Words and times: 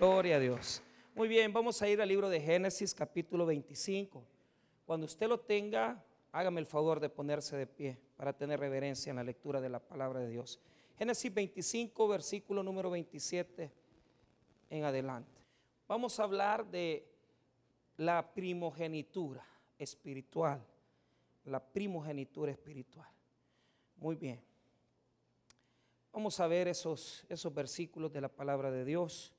Gloria 0.00 0.36
a 0.36 0.40
Dios. 0.40 0.82
Muy 1.14 1.28
bien, 1.28 1.52
vamos 1.52 1.82
a 1.82 1.86
ir 1.86 2.00
al 2.00 2.08
libro 2.08 2.30
de 2.30 2.40
Génesis 2.40 2.94
capítulo 2.94 3.44
25. 3.44 4.24
Cuando 4.86 5.04
usted 5.04 5.28
lo 5.28 5.40
tenga, 5.40 6.02
hágame 6.32 6.58
el 6.58 6.66
favor 6.66 7.00
de 7.00 7.10
ponerse 7.10 7.54
de 7.54 7.66
pie 7.66 7.98
para 8.16 8.32
tener 8.32 8.60
reverencia 8.60 9.10
en 9.10 9.16
la 9.16 9.22
lectura 9.22 9.60
de 9.60 9.68
la 9.68 9.78
palabra 9.78 10.20
de 10.20 10.30
Dios. 10.30 10.58
Génesis 10.96 11.34
25, 11.34 12.08
versículo 12.08 12.62
número 12.62 12.88
27 12.88 13.70
en 14.70 14.84
adelante. 14.84 15.38
Vamos 15.86 16.18
a 16.18 16.22
hablar 16.22 16.64
de 16.64 17.06
la 17.98 18.32
primogenitura 18.32 19.44
espiritual. 19.76 20.64
La 21.44 21.62
primogenitura 21.62 22.50
espiritual. 22.50 23.10
Muy 23.96 24.16
bien. 24.16 24.40
Vamos 26.10 26.40
a 26.40 26.46
ver 26.46 26.68
esos, 26.68 27.26
esos 27.28 27.52
versículos 27.52 28.10
de 28.10 28.22
la 28.22 28.30
palabra 28.30 28.70
de 28.70 28.86
Dios. 28.86 29.34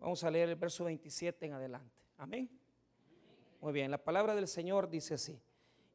Vamos 0.00 0.24
a 0.24 0.30
leer 0.30 0.48
el 0.48 0.56
verso 0.56 0.84
27 0.84 1.44
en 1.44 1.52
adelante. 1.52 2.02
Amén. 2.16 2.48
Muy 3.60 3.72
bien, 3.74 3.90
la 3.90 4.02
palabra 4.02 4.34
del 4.34 4.48
Señor 4.48 4.88
dice 4.88 5.12
así. 5.14 5.38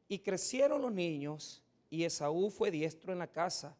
Y 0.06 0.20
crecieron 0.20 0.80
los 0.80 0.92
niños 0.92 1.60
y 1.90 2.04
Esaú 2.04 2.48
fue 2.50 2.70
diestro 2.70 3.12
en 3.12 3.18
la 3.18 3.26
casa, 3.26 3.76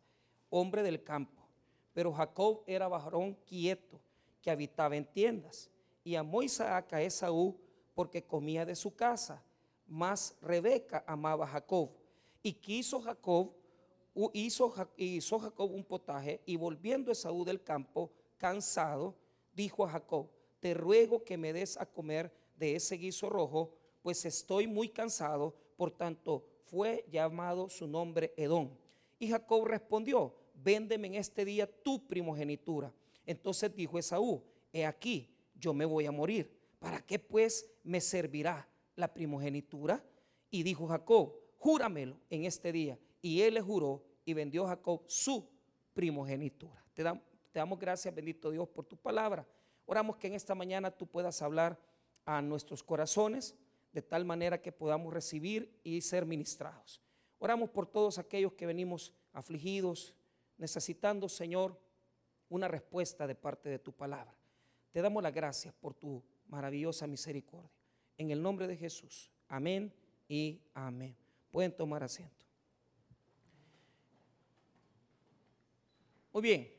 hombre 0.51 0.83
del 0.83 1.05
campo. 1.05 1.47
Pero 1.93 2.13
Jacob 2.13 2.65
era 2.67 2.89
varón 2.89 3.35
quieto, 3.47 4.01
que 4.43 4.51
habitaba 4.51 4.97
en 4.97 5.05
tiendas. 5.05 5.71
Y 6.03 6.17
amó 6.17 6.43
Isaac 6.43 6.93
a 6.93 7.03
Esaú 7.03 7.57
porque 7.95 8.25
comía 8.25 8.67
de 8.67 8.75
su 8.75 8.97
casa. 8.97 9.41
Mas 9.87 10.37
Rebeca 10.43 11.05
amaba 11.07 11.45
a 11.45 11.49
Jacob. 11.49 11.91
Y 12.43 12.55
quiso 12.55 13.01
Jacob, 13.01 13.53
hizo, 14.33 14.75
hizo 14.97 15.39
Jacob 15.39 15.73
un 15.73 15.85
potaje 15.85 16.41
y 16.47 16.57
volviendo 16.57 17.13
Esaú 17.13 17.45
del 17.45 17.63
campo, 17.63 18.11
cansado, 18.37 19.15
dijo 19.57 19.85
a 19.85 19.89
Jacob, 19.89 20.29
te 20.61 20.75
ruego 20.75 21.25
que 21.25 21.39
me 21.39 21.53
des 21.53 21.77
a 21.79 21.87
comer 21.87 22.33
de 22.57 22.77
ese 22.77 22.97
guiso 22.97 23.31
rojo, 23.31 23.75
pues 24.03 24.25
estoy 24.25 24.67
muy 24.67 24.91
cansado, 24.91 25.57
por 25.77 25.91
tanto 25.91 26.47
fue 26.65 27.05
llamado 27.11 27.69
su 27.69 27.87
nombre 27.87 28.33
Edom. 28.37 28.71
Y 29.19 29.29
Jacob 29.29 29.65
respondió, 29.67 30.35
véndeme 30.55 31.09
en 31.09 31.15
este 31.15 31.45
día 31.45 31.67
tu 31.83 32.07
primogenitura. 32.07 32.93
Entonces 33.25 33.75
dijo 33.75 33.99
Esaú, 33.99 34.43
he 34.73 34.85
aquí, 34.85 35.35
yo 35.55 35.73
me 35.73 35.85
voy 35.85 36.07
a 36.07 36.13
morir. 36.13 36.55
¿Para 36.79 37.01
qué 37.01 37.19
pues 37.19 37.69
me 37.83 38.01
servirá 38.01 38.69
la 38.95 39.13
primogenitura? 39.13 40.05
Y 40.51 40.63
dijo 40.63 40.87
Jacob, 40.87 41.35
júramelo 41.59 42.21
en 42.29 42.45
este 42.45 42.71
día. 42.73 42.99
Y 43.23 43.41
él 43.41 43.55
le 43.55 43.63
juró 43.63 44.05
y 44.25 44.35
vendió 44.35 44.67
Jacob 44.67 45.03
su 45.07 45.49
primogenitura. 45.95 46.85
Te, 46.95 47.03
damos 47.03 47.23
te 47.57 47.61
damos 47.61 47.79
gracias, 47.79 48.15
bendito 48.15 48.51
Dios, 48.51 48.69
por 48.69 48.85
tu 48.85 48.99
palabra. 48.99 49.47
Oramos 49.87 50.17
que 50.17 50.27
en 50.27 50.35
esta 50.35 50.55
mañana 50.55 50.91
tú 50.91 51.07
puedas 51.07 51.41
hablar 51.43 51.79
a 52.25 52.43
nuestros 52.43 52.83
corazones 52.83 53.55
de 53.93 54.03
tal 54.03 54.25
manera 54.25 54.61
que 54.61 54.73
podamos 54.73 55.15
recibir 55.15 55.81
y 55.83 56.01
ser 56.01 56.27
ministrados. 56.27 57.01
Oramos 57.39 57.71
por 57.71 57.87
todos 57.87 58.19
aquellos 58.19 58.53
que 58.53 58.67
venimos 58.67 59.13
afligidos, 59.33 60.15
necesitando, 60.59 61.29
Señor, 61.29 61.81
una 62.49 62.69
respuesta 62.69 63.27
de 63.27 63.35
parte 63.35 63.69
de 63.69 63.79
tu 63.79 63.93
palabra. 63.93 64.37
Te 64.93 65.03
damos 65.03 65.23
las 65.23 65.33
gracias 65.33 65.75
por 65.75 65.95
tu 65.95 66.23
maravillosa 66.49 67.07
misericordia. 67.07 67.71
En 68.19 68.31
el 68.31 68.43
nombre 68.43 68.67
de 68.67 68.77
Jesús. 68.77 69.31
Amén 69.49 69.93
y 70.29 70.61
amén. 70.75 71.17
Pueden 71.51 71.75
tomar 71.75 72.03
asiento. 72.03 72.45
Muy 76.33 76.43
bien 76.43 76.77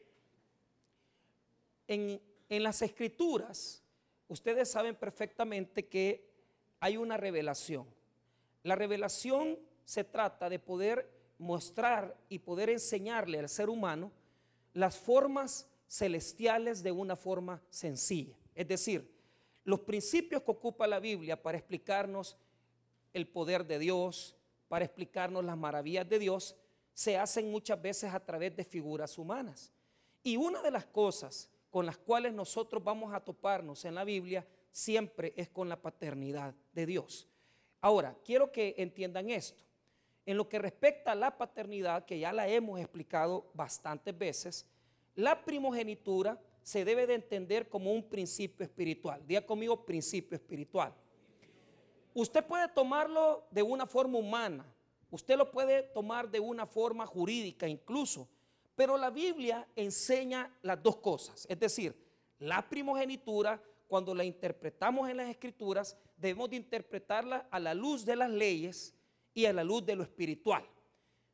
en, 1.88 2.22
las 2.50 2.82
escrituras, 2.82 3.84
ustedes 4.28 4.70
saben 4.72 4.96
perfectamente 4.96 5.88
que 5.88 6.30
hay 6.80 6.98
una 6.98 7.18
revelación. 7.18 7.86
La 8.64 8.76
revelación 8.76 9.58
se 9.86 10.04
trata 10.04 10.50
de 10.50 10.60
poder 10.60 11.10
mostrar 11.38 12.18
y 12.30 12.40
poder 12.40 12.70
enseñarle 12.70 13.40
al 13.40 13.50
ser 13.50 13.70
humano 13.70 14.12
las 14.74 14.98
formas 14.98 15.68
celestiales 15.88 16.84
de 16.84 16.92
una 16.92 17.16
forma 17.16 17.62
sencilla. 17.70 18.36
Es 18.56 18.68
decir, 18.68 19.12
los 19.64 19.82
principios 19.82 20.44
que 20.44 20.52
ocupa 20.52 20.88
la 20.88 21.00
Biblia 21.00 21.42
para 21.42 21.58
explicarnos 21.58 22.38
el 23.14 23.28
poder 23.28 23.66
de 23.66 23.80
Dios, 23.80 24.36
para 24.68 24.86
explicarnos 24.86 25.44
las 25.44 25.58
maravillas 25.58 26.08
de 26.08 26.20
Dios, 26.20 26.56
se 26.94 27.18
hacen 27.18 27.52
muchas 27.52 27.82
veces 27.82 28.14
a 28.14 28.20
través 28.20 28.56
de 28.56 28.64
figuras 28.64 29.18
humanas. 29.18 29.72
Y 30.24 30.36
una 30.36 30.62
de 30.62 30.72
las 30.72 30.86
cosas 30.86 31.50
con 31.78 31.86
las 31.86 32.00
cuales 32.00 32.34
nosotros 32.34 32.84
vamos 32.84 33.14
a 33.14 33.20
toparnos 33.20 33.86
en 33.86 33.94
la 33.94 34.04
Biblia 34.04 34.44
siempre 34.72 35.32
es 35.38 35.48
con 35.48 35.70
la 35.70 35.80
paternidad 35.80 36.56
de 36.74 36.88
Dios. 36.88 37.28
Ahora, 37.82 38.18
quiero 38.26 38.52
que 38.52 38.74
entiendan 38.80 39.30
esto. 39.30 39.64
En 40.26 40.38
lo 40.38 40.50
que 40.50 40.58
respecta 40.58 41.12
a 41.12 41.16
la 41.16 41.38
paternidad, 41.38 42.04
que 42.04 42.18
ya 42.18 42.34
la 42.34 42.48
hemos 42.48 42.80
explicado 42.80 43.52
bastantes 43.54 44.18
veces, 44.18 44.66
la 45.14 45.46
primogenitura 45.46 46.42
se 46.64 46.84
debe 46.84 47.06
de 47.06 47.14
entender 47.14 47.70
como 47.70 47.94
un 47.94 48.10
principio 48.10 48.64
espiritual. 48.64 49.22
Diga 49.28 49.46
conmigo 49.46 49.86
principio 49.86 50.36
espiritual. 50.36 50.96
Usted 52.16 52.44
puede 52.44 52.68
tomarlo 52.70 53.46
de 53.52 53.62
una 53.62 53.86
forma 53.86 54.18
humana, 54.18 54.66
usted 55.12 55.38
lo 55.38 55.52
puede 55.52 55.84
tomar 55.84 56.28
de 56.28 56.40
una 56.40 56.66
forma 56.66 57.06
jurídica 57.06 57.68
incluso, 57.68 58.28
pero 58.78 58.96
la 58.96 59.10
Biblia 59.10 59.68
enseña 59.76 60.56
las 60.62 60.82
dos 60.84 60.98
cosas. 60.98 61.48
Es 61.50 61.60
decir, 61.60 61.96
la 62.38 62.70
primogenitura, 62.70 63.60
cuando 63.88 64.14
la 64.14 64.24
interpretamos 64.24 65.10
en 65.10 65.18
las 65.18 65.30
escrituras, 65.32 65.98
debemos 66.16 66.52
de 66.52 66.58
interpretarla 66.58 67.48
a 67.50 67.60
la 67.60 67.74
luz 67.74 68.06
de 68.06 68.16
las 68.16 68.30
leyes 68.30 68.94
y 69.34 69.46
a 69.46 69.54
la 69.54 69.64
luz 69.64 69.84
de 69.84 69.96
lo 69.96 70.04
espiritual. 70.04 70.64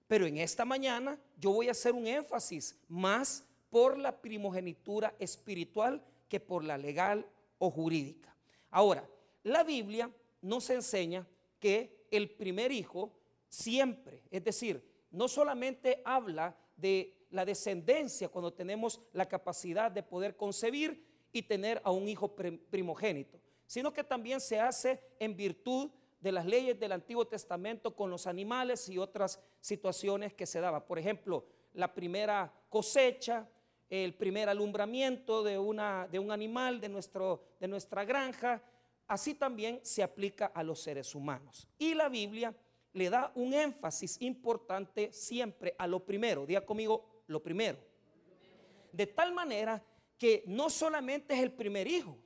Pero 0.07 0.25
en 0.25 0.37
esta 0.37 0.63
mañana 0.63 1.19
yo 1.37 1.51
voy 1.51 1.67
a 1.67 1.71
hacer 1.71 1.91
un 1.91 2.07
énfasis 2.07 2.79
más 2.87 3.45
por 3.69 3.97
la 3.97 4.21
primogenitura 4.21 5.13
espiritual 5.19 6.01
que 6.29 6.39
por 6.39 6.63
la 6.63 6.77
legal 6.77 7.27
o 7.57 7.69
jurídica. 7.69 8.33
Ahora, 8.71 9.05
la 9.43 9.65
Biblia 9.65 10.09
nos 10.41 10.69
enseña 10.69 11.27
que 11.59 12.07
el 12.09 12.29
primer 12.29 12.71
hijo 12.71 13.11
siempre, 13.49 14.23
es 14.31 14.45
decir, 14.45 14.81
no 15.11 15.27
solamente 15.27 16.01
habla 16.05 16.55
de 16.75 17.28
la 17.29 17.45
descendencia 17.45 18.29
cuando 18.29 18.53
tenemos 18.53 19.01
la 19.11 19.28
capacidad 19.28 19.91
de 19.91 20.03
poder 20.03 20.35
concebir 20.35 21.03
y 21.31 21.41
tener 21.41 21.81
a 21.84 21.91
un 21.91 22.07
hijo 22.07 22.35
primogénito, 22.35 23.39
sino 23.66 23.91
que 23.91 24.03
también 24.03 24.39
se 24.39 24.59
hace 24.59 25.00
en 25.19 25.35
virtud 25.35 25.89
de 26.22 26.31
las 26.31 26.45
leyes 26.45 26.79
del 26.79 26.94
Antiguo 26.94 27.25
Testamento 27.25 27.95
con 27.95 28.09
los 28.09 28.28
animales 28.28 28.88
y 28.88 28.97
otras 28.97 29.39
situaciones 29.59 30.33
que 30.33 30.45
se 30.45 30.62
daban. 30.62 30.83
Por 30.85 30.97
ejemplo, 30.97 31.45
la 31.73 31.94
primera 31.94 32.53
cosecha, 32.69 33.50
el 33.89 34.13
primer 34.13 34.47
alumbramiento 34.47 35.44
de, 35.44 35.57
una, 35.57 36.07
de 36.07 36.19
un 36.19 36.31
animal 36.31 36.79
de, 36.79 36.89
nuestro, 36.89 37.44
de 37.59 37.67
nuestra 37.67 38.06
granja, 38.06 38.62
así 39.07 39.33
también 39.33 39.79
se 39.83 40.01
aplica 40.01 40.45
a 40.47 40.63
los 40.63 40.79
seres 40.79 41.13
humanos. 41.13 41.67
Y 41.78 41.94
la 41.94 42.09
Biblia 42.09 42.56
le 42.93 43.09
da 43.09 43.31
un 43.35 43.53
énfasis 43.53 44.21
importante 44.21 45.11
siempre 45.11 45.75
a 45.77 45.87
lo 45.87 45.99
primero. 46.05 46.45
Diga 46.45 46.65
conmigo, 46.65 47.23
lo 47.27 47.41
primero. 47.41 47.77
De 48.91 49.07
tal 49.07 49.33
manera 49.33 49.83
que 50.17 50.43
no 50.47 50.69
solamente 50.69 51.33
es 51.33 51.41
el 51.41 51.51
primer 51.51 51.87
hijo, 51.87 52.17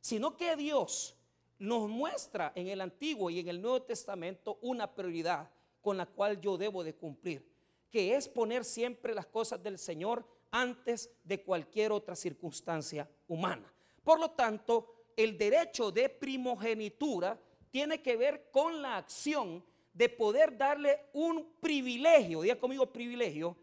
sino 0.00 0.36
que 0.36 0.56
Dios 0.56 1.16
nos 1.58 1.88
muestra 1.88 2.52
en 2.54 2.68
el 2.68 2.80
Antiguo 2.80 3.30
y 3.30 3.38
en 3.38 3.48
el 3.48 3.62
Nuevo 3.62 3.82
Testamento 3.82 4.58
una 4.62 4.92
prioridad 4.92 5.48
con 5.80 5.96
la 5.96 6.06
cual 6.06 6.40
yo 6.40 6.56
debo 6.58 6.82
de 6.82 6.94
cumplir, 6.94 7.46
que 7.90 8.16
es 8.16 8.28
poner 8.28 8.64
siempre 8.64 9.14
las 9.14 9.26
cosas 9.26 9.62
del 9.62 9.78
Señor 9.78 10.26
antes 10.50 11.10
de 11.22 11.42
cualquier 11.42 11.92
otra 11.92 12.16
circunstancia 12.16 13.08
humana. 13.28 13.72
Por 14.02 14.18
lo 14.18 14.30
tanto, 14.30 15.04
el 15.16 15.38
derecho 15.38 15.92
de 15.92 16.08
primogenitura 16.08 17.38
tiene 17.70 18.02
que 18.02 18.16
ver 18.16 18.50
con 18.50 18.82
la 18.82 18.96
acción 18.96 19.64
de 19.92 20.08
poder 20.08 20.56
darle 20.56 21.08
un 21.12 21.54
privilegio, 21.60 22.42
diga 22.42 22.56
conmigo 22.56 22.86
privilegio, 22.86 23.56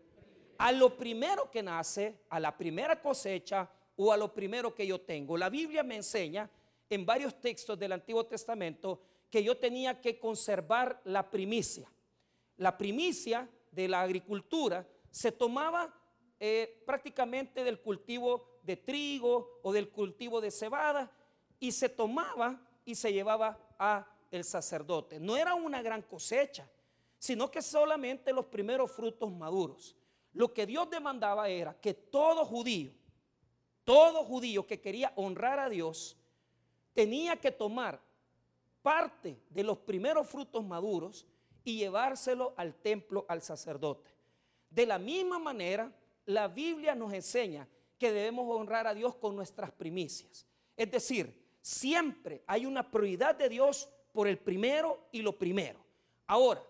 a 0.58 0.72
lo 0.72 0.98
primero 0.98 1.50
que 1.50 1.64
nace, 1.64 2.20
a 2.30 2.40
la 2.40 2.56
primera 2.58 3.02
cosecha 3.02 3.70
o 3.96 4.12
a 4.12 4.18
lo 4.18 4.34
primero 4.34 4.74
que 4.74 4.86
yo 4.86 5.02
tengo. 5.02 5.38
La 5.38 5.50
Biblia 5.50 5.84
me 5.84 5.96
enseña 5.96 6.50
en 6.90 7.06
varios 7.06 7.40
textos 7.40 7.78
del 7.78 7.92
Antiguo 7.92 8.26
Testamento 8.26 9.02
que 9.30 9.44
yo 9.44 9.58
tenía 9.58 10.00
que 10.00 10.20
conservar 10.20 11.02
la 11.04 11.30
primicia. 11.30 11.92
La 12.58 12.78
primicia 12.78 13.50
de 13.72 13.88
la 13.88 14.02
agricultura 14.02 14.88
se 15.12 15.32
tomaba 15.32 15.94
eh, 16.40 16.84
prácticamente 16.86 17.64
del 17.64 17.82
cultivo 17.82 18.60
de 18.64 18.78
trigo 18.78 19.60
o 19.64 19.72
del 19.74 19.90
cultivo 19.90 20.42
de 20.42 20.52
cebada 20.52 21.12
y 21.60 21.72
se 21.72 21.90
tomaba 21.90 22.62
y 22.86 22.96
se 22.96 23.12
llevaba 23.12 23.60
a 23.80 24.08
el 24.32 24.44
sacerdote. 24.44 25.20
No 25.20 25.38
era 25.38 25.56
una 25.56 25.82
gran 25.82 26.02
cosecha, 26.02 26.68
sino 27.18 27.50
que 27.50 27.62
solamente 27.62 28.34
los 28.34 28.46
primeros 28.46 28.92
frutos 28.92 29.32
maduros. 29.32 29.96
Lo 30.34 30.54
que 30.54 30.66
Dios 30.66 30.90
demandaba 30.90 31.50
era 31.50 31.74
que 31.80 31.94
todo 31.94 32.46
judío 32.46 32.92
todo 33.88 34.26
judío 34.26 34.68
que 34.68 34.82
quería 34.82 35.14
honrar 35.16 35.60
a 35.60 35.70
Dios 35.70 36.18
tenía 36.92 37.38
que 37.38 37.54
tomar 37.54 38.02
parte 38.82 39.40
de 39.50 39.64
los 39.64 39.78
primeros 39.78 40.28
frutos 40.28 40.62
maduros 40.66 41.26
y 41.64 41.78
llevárselo 41.78 42.54
al 42.58 42.76
templo 42.76 43.26
al 43.30 43.42
sacerdote. 43.42 44.12
De 44.70 44.86
la 44.86 45.00
misma 45.00 45.40
manera, 45.40 45.90
la 46.26 46.50
Biblia 46.50 46.96
nos 46.96 47.14
enseña 47.14 47.66
que 47.98 48.12
debemos 48.12 48.54
honrar 48.54 48.88
a 48.88 48.94
Dios 48.94 49.16
con 49.16 49.38
nuestras 49.38 49.72
primicias. 49.72 50.46
Es 50.76 50.92
decir, 50.92 51.42
siempre 51.62 52.44
hay 52.46 52.66
una 52.66 52.92
prioridad 52.92 53.36
de 53.36 53.48
Dios 53.48 53.88
por 54.18 54.28
el 54.28 54.40
primero 54.40 55.10
y 55.12 55.22
lo 55.22 55.38
primero. 55.38 55.78
Ahora, 56.26 56.64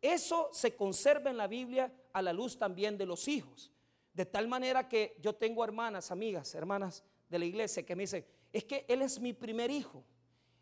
eso 0.00 0.50
se 0.52 0.76
conserva 0.76 1.30
en 1.30 1.36
la 1.36 1.48
Biblia 1.48 1.92
a 2.12 2.22
la 2.22 2.32
luz 2.32 2.56
también 2.56 2.96
de 2.96 3.06
los 3.06 3.26
hijos. 3.26 3.72
De 4.14 4.24
tal 4.24 4.46
manera 4.46 4.88
que 4.88 5.16
yo 5.20 5.34
tengo 5.34 5.64
hermanas, 5.64 6.12
amigas, 6.12 6.54
hermanas 6.54 7.02
de 7.28 7.40
la 7.40 7.44
iglesia 7.44 7.84
que 7.84 7.96
me 7.96 8.04
dicen, 8.04 8.24
es 8.52 8.62
que 8.62 8.86
él 8.86 9.02
es 9.02 9.18
mi 9.18 9.32
primer 9.32 9.68
hijo. 9.68 10.04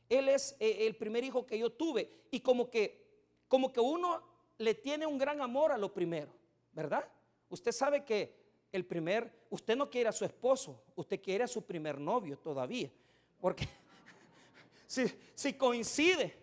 Él 0.09 0.31
es 0.31 0.57
eh, 0.61 0.87
el 0.87 0.97
primer 0.97 1.25
hijo 1.25 1.45
que 1.45 1.59
yo 1.59 1.69
tuve. 1.69 2.11
Y 2.31 2.41
como 2.41 2.71
que, 2.71 3.07
como 3.47 3.71
que 3.71 3.81
uno 3.81 4.23
le 4.57 4.75
tiene 4.75 5.05
un 5.05 5.19
gran 5.19 5.43
amor 5.43 5.73
a 5.73 5.77
lo 5.77 5.93
primero, 5.93 6.33
¿verdad? 6.73 7.07
Usted 7.51 7.73
sabe 7.73 8.03
que 8.03 8.35
el 8.73 8.87
primer, 8.87 9.31
usted 9.51 9.77
no 9.77 9.91
quiere 9.91 10.09
a 10.09 10.13
su 10.13 10.25
esposo, 10.25 10.85
usted 10.97 11.21
quiere 11.21 11.45
a 11.45 11.49
su 11.49 11.67
primer 11.67 12.01
novio 12.01 12.39
todavía. 12.39 12.91
Porque 13.39 13.69
si, 15.35 15.53
coincide 15.53 16.37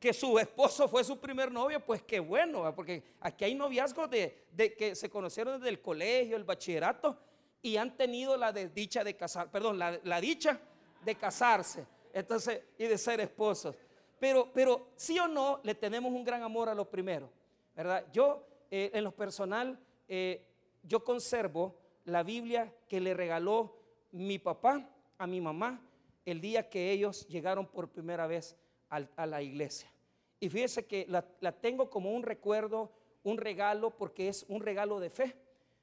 que 0.00 0.14
su 0.14 0.38
esposo 0.38 0.88
fue 0.88 1.04
su 1.04 1.18
primer 1.18 1.52
novio, 1.52 1.84
pues 1.84 2.02
qué 2.02 2.18
bueno, 2.18 2.74
porque 2.74 3.02
aquí 3.20 3.44
hay 3.44 3.54
noviazgos 3.54 4.08
de, 4.08 4.46
que 4.78 4.94
se 4.94 5.10
conocieron 5.10 5.58
desde 5.58 5.68
el 5.68 5.82
colegio, 5.82 6.36
el 6.36 6.44
bachillerato, 6.44 7.18
y 7.60 7.76
han 7.76 7.94
tenido 7.96 8.36
la 8.36 8.52
desdicha 8.52 9.04
de 9.04 9.14
casar, 9.14 9.50
perdón, 9.50 9.78
la, 9.78 10.20
dicha 10.20 10.58
de 11.04 11.14
casarse, 11.14 11.86
entonces, 12.12 12.62
y 12.78 12.84
de 12.84 12.96
ser 12.96 13.20
esposos. 13.20 13.76
Pero, 14.18 14.50
pero 14.52 14.88
sí 14.96 15.18
o 15.18 15.28
no, 15.28 15.60
le 15.62 15.74
tenemos 15.74 16.10
un 16.10 16.24
gran 16.24 16.42
amor 16.42 16.70
a 16.70 16.74
lo 16.74 16.88
primero, 16.88 17.30
¿verdad? 17.74 18.06
Yo, 18.12 18.46
eh, 18.70 18.92
en 18.94 19.04
lo 19.04 19.12
personal, 19.12 19.78
eh, 20.08 20.46
yo 20.82 21.04
conservo 21.04 21.76
la 22.04 22.22
Biblia 22.22 22.72
que 22.88 23.00
le 23.00 23.12
regaló 23.12 23.76
mi 24.12 24.38
papá 24.38 24.88
a 25.18 25.26
mi 25.26 25.40
mamá 25.40 25.82
el 26.24 26.40
día 26.40 26.68
que 26.68 26.90
ellos 26.90 27.26
llegaron 27.28 27.66
por 27.66 27.90
primera 27.90 28.26
vez 28.26 28.56
a 28.88 29.26
la 29.26 29.42
iglesia. 29.42 29.90
Y 30.40 30.48
fíjese 30.48 30.86
que 30.86 31.06
la, 31.08 31.52
tengo 31.52 31.90
como 31.90 32.12
un 32.12 32.22
recuerdo, 32.22 32.92
un 33.22 33.38
regalo, 33.38 33.90
porque 33.90 34.28
es 34.28 34.44
un 34.48 34.60
regalo 34.60 35.00
de 35.00 35.10
fe. 35.10 35.34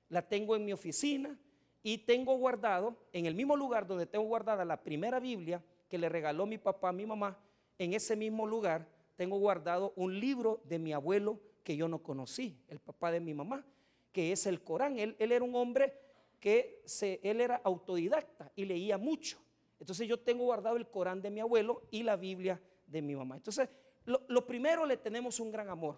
La 0.10 0.22
tengo 0.28 0.56
en 0.56 0.66
mi 0.66 0.72
oficina 0.72 1.38
y 1.84 2.00
tengo 2.00 2.38
guardado, 2.38 2.96
en 3.12 3.26
el 3.26 3.36
mismo 3.36 3.56
lugar 3.56 3.88
donde 3.88 4.06
tengo 4.06 4.26
guardada 4.26 4.64
la 4.64 4.82
primera 4.82 5.20
Biblia 5.20 5.64
que 5.90 5.98
le 5.98 6.10
regaló 6.10 6.46
mi 6.46 6.58
papá 6.58 6.90
a 6.90 6.94
mi 6.94 7.06
mamá, 7.06 7.38
en 7.78 7.94
ese 7.94 8.16
mismo 8.16 8.46
lugar 8.46 8.88
tengo 9.16 9.38
guardado 9.40 9.94
un 9.96 10.20
libro 10.20 10.62
de 10.66 10.80
mi 10.80 10.94
abuelo 10.94 11.40
que 11.64 11.76
yo 11.76 11.88
no 11.88 12.02
conocí, 12.02 12.58
el 12.68 12.80
papá 12.80 13.12
de 13.12 13.20
mi 13.20 13.34
mamá 13.34 13.66
que 14.12 14.32
es 14.32 14.46
el 14.46 14.62
Corán. 14.62 15.00
Él, 15.00 15.16
era 15.20 15.44
un 15.44 15.56
hombre 15.56 15.94
que 16.40 16.82
se, 16.86 17.20
él 17.24 17.42
era 17.42 17.62
autodidacta 17.64 18.52
y 18.56 18.66
leía 18.66 18.98
mucho. 18.98 19.40
Entonces 19.82 20.08
yo 20.08 20.20
tengo 20.20 20.44
guardado 20.44 20.78
el 20.78 20.88
Corán 20.88 21.24
de 21.24 21.32
mi 21.32 21.40
abuelo 21.40 21.82
y 21.90 22.04
la 22.04 22.16
Biblia 22.16 22.62
de 22.86 23.02
mi 23.02 23.16
mamá. 23.16 23.36
Entonces, 23.36 23.68
lo, 24.06 24.46
primero 24.46 24.86
le 24.86 24.96
tenemos 24.96 25.40
un 25.40 25.52
gran 25.52 25.70
amor 25.70 25.98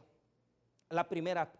a 0.88 0.96
la 0.96 1.06
primera, 1.06 1.52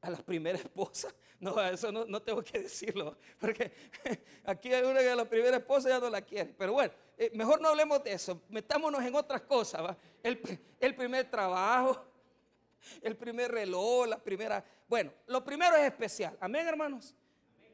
a 0.00 0.10
la 0.10 0.18
primera 0.18 0.56
esposa. 0.58 1.12
No, 1.40 1.60
eso 1.60 1.90
no, 1.90 2.22
tengo 2.22 2.40
que 2.40 2.60
decirlo, 2.60 3.16
porque 3.40 3.72
aquí 4.44 4.72
hay 4.72 4.84
una 4.84 5.00
que 5.00 5.12
la 5.12 5.24
primera 5.24 5.56
esposa 5.56 5.88
ya 5.88 5.98
no 5.98 6.08
la 6.08 6.22
quiere. 6.22 6.54
Pero 6.56 6.74
bueno, 6.74 6.92
eh, 7.18 7.32
mejor 7.34 7.60
no 7.60 7.70
hablemos 7.70 8.04
de 8.04 8.12
eso, 8.12 8.40
metámonos 8.48 9.02
en 9.02 9.16
otras 9.16 9.40
cosas. 9.40 9.96
El, 10.22 10.40
el 10.78 10.94
primer 10.94 11.28
trabajo, 11.28 12.00
el 13.02 13.16
primer 13.16 13.50
reloj, 13.50 14.06
la 14.06 14.18
primera... 14.18 14.64
Bueno, 14.88 15.12
lo 15.26 15.42
primero 15.42 15.74
es 15.74 15.86
especial. 15.86 16.38
Amén, 16.38 16.64
hermanos. 16.64 17.12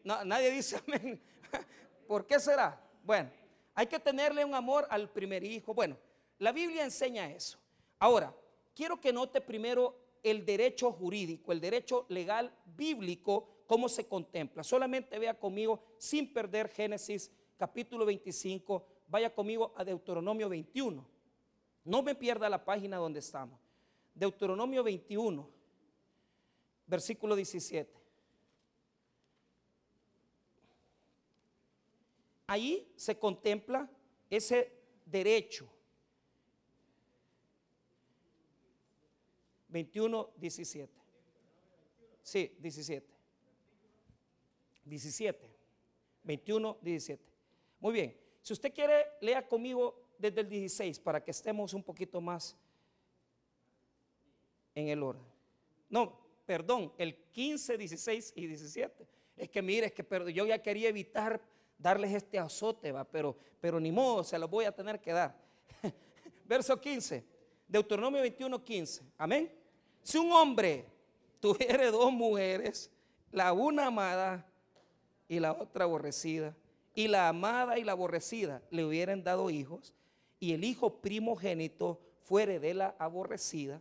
nadie 0.03 0.51
dice 0.51 0.81
amén. 0.87 1.21
¿Por 2.07 2.27
qué 2.27 2.41
será? 2.41 2.81
Bueno, 3.05 3.31
hay 3.79 3.87
que 3.87 4.01
tenerle 4.01 4.45
un 4.45 4.57
amor 4.57 4.89
al 4.91 5.09
primer 5.09 5.45
hijo. 5.45 5.73
Bueno, 5.73 5.97
la 6.41 6.51
Biblia 6.51 6.83
enseña 6.83 7.31
eso. 7.31 7.61
Ahora, 8.01 8.35
quiero 8.75 9.01
que 9.01 9.13
note 9.13 9.41
primero 9.41 9.97
el 10.21 10.45
derecho 10.45 10.91
jurídico, 10.91 11.53
el 11.53 11.61
derecho 11.61 12.05
legal 12.09 12.53
bíblico, 12.77 13.49
cómo 13.69 13.89
se 13.89 14.09
contempla. 14.09 14.65
Solamente 14.65 15.17
vea 15.21 15.39
conmigo, 15.39 15.81
sin 15.97 16.33
perder 16.33 16.69
Génesis 16.71 17.31
capítulo 17.57 18.05
25, 18.05 18.85
vaya 19.07 19.33
conmigo 19.33 19.73
a 19.77 19.85
Deuteronomio 19.85 20.49
21. 20.49 21.07
No 21.85 22.03
me 22.03 22.17
pierda 22.17 22.51
la 22.51 22.65
página 22.65 22.97
donde 22.97 23.21
estamos. 23.21 23.61
Deuteronomio 24.13 24.83
21, 24.83 25.49
versículo 26.85 27.37
17. 27.37 27.98
Ahí 32.49 32.91
se 32.97 33.19
contempla 33.19 33.89
ese 34.31 34.73
derecho. 35.05 35.71
21, 39.69 40.31
17. 40.39 40.93
Sí, 42.23 42.56
17. 42.59 43.06
17. 44.87 45.50
21, 46.25 46.79
17. 46.81 47.23
Muy 47.81 47.93
bien. 47.93 48.17
Si 48.41 48.55
usted 48.55 48.73
quiere, 48.73 49.05
lea 49.21 49.47
conmigo 49.47 50.09
desde 50.19 50.41
el 50.41 50.49
16 50.49 51.00
para 51.00 51.23
que 51.23 51.33
estemos 51.33 51.75
un 51.75 51.83
poquito 51.83 52.19
más 52.19 52.56
en 54.75 54.89
el 54.89 55.03
orden. 55.03 55.27
No, 55.91 56.19
perdón, 56.47 56.95
el 56.97 57.15
15, 57.31 57.77
16 57.77 58.33
y 58.37 58.47
17. 58.47 59.06
Es 59.37 59.50
que 59.50 59.61
mire, 59.61 59.89
es 59.89 59.93
que 59.93 60.33
yo 60.33 60.47
ya 60.47 60.62
quería 60.62 60.89
evitar 60.89 61.58
darles 61.79 62.13
este 62.13 62.39
azote, 62.39 62.93
¿va? 62.93 63.05
Pero, 63.05 63.37
pero 63.61 63.79
ni 63.79 63.93
modo, 63.93 64.25
se 64.25 64.39
los 64.39 64.51
voy 64.51 64.65
a 64.65 64.73
tener 64.73 65.01
que 65.01 65.13
dar. 65.13 65.35
Verso 66.45 66.79
15, 66.79 67.25
Deuteronomio 67.69 68.21
21, 68.21 68.63
15. 68.63 69.03
Amén. 69.17 69.53
Si 70.03 70.19
un 70.19 70.33
hombre 70.33 70.87
tuviera 71.41 71.91
dos 71.91 72.13
mujeres, 72.13 72.91
la 73.31 73.53
una 73.53 73.87
amada 73.87 74.47
y 75.29 75.39
la 75.39 75.53
otra 75.53 75.85
aborrecida, 75.85 76.57
y 76.95 77.07
la 77.07 77.29
amada 77.29 77.79
y 77.79 77.85
la 77.85 77.93
aborrecida 77.93 78.63
le 78.71 78.85
hubieran 78.85 79.23
dado 79.23 79.50
hijos, 79.50 79.95
y 80.41 80.52
el 80.52 80.64
hijo 80.64 81.00
primogénito 81.00 82.00
fuere 82.23 82.59
de 82.59 82.75
la 82.75 82.97
aborrecida, 82.99 83.81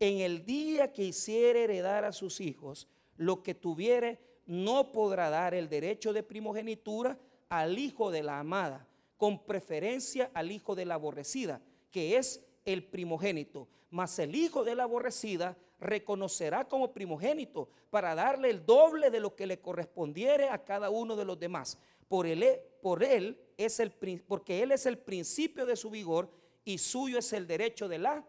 en 0.00 0.18
el 0.18 0.44
día 0.44 0.92
que 0.92 1.04
hiciere 1.04 1.64
heredar 1.64 2.04
a 2.04 2.12
sus 2.12 2.40
hijos 2.40 2.88
lo 3.16 3.42
que 3.42 3.54
tuviere, 3.54 4.18
no 4.46 4.92
podrá 4.92 5.30
dar 5.30 5.54
el 5.54 5.68
derecho 5.68 6.12
de 6.12 6.22
primogenitura 6.22 7.18
al 7.48 7.78
hijo 7.78 8.10
de 8.10 8.22
la 8.22 8.38
amada, 8.38 8.86
con 9.16 9.44
preferencia 9.44 10.30
al 10.34 10.50
hijo 10.50 10.74
de 10.74 10.84
la 10.84 10.94
aborrecida, 10.94 11.60
que 11.90 12.16
es 12.16 12.44
el 12.64 12.84
primogénito. 12.84 13.68
Mas 13.90 14.18
el 14.18 14.34
hijo 14.34 14.64
de 14.64 14.74
la 14.74 14.84
aborrecida 14.84 15.56
reconocerá 15.78 16.66
como 16.66 16.92
primogénito 16.92 17.68
para 17.90 18.14
darle 18.14 18.50
el 18.50 18.64
doble 18.64 19.10
de 19.10 19.20
lo 19.20 19.34
que 19.34 19.46
le 19.46 19.60
correspondiere 19.60 20.48
a 20.48 20.64
cada 20.64 20.90
uno 20.90 21.16
de 21.16 21.24
los 21.24 21.38
demás. 21.38 21.78
Por 22.08 22.26
él, 22.26 22.44
por 22.82 23.02
él 23.02 23.40
es 23.56 23.80
el, 23.80 23.92
porque 24.26 24.62
él 24.62 24.72
es 24.72 24.86
el 24.86 24.98
principio 24.98 25.66
de 25.66 25.76
su 25.76 25.90
vigor 25.90 26.30
y 26.64 26.78
suyo 26.78 27.18
es 27.18 27.32
el 27.32 27.46
derecho 27.46 27.88
de 27.88 27.98
la 27.98 28.24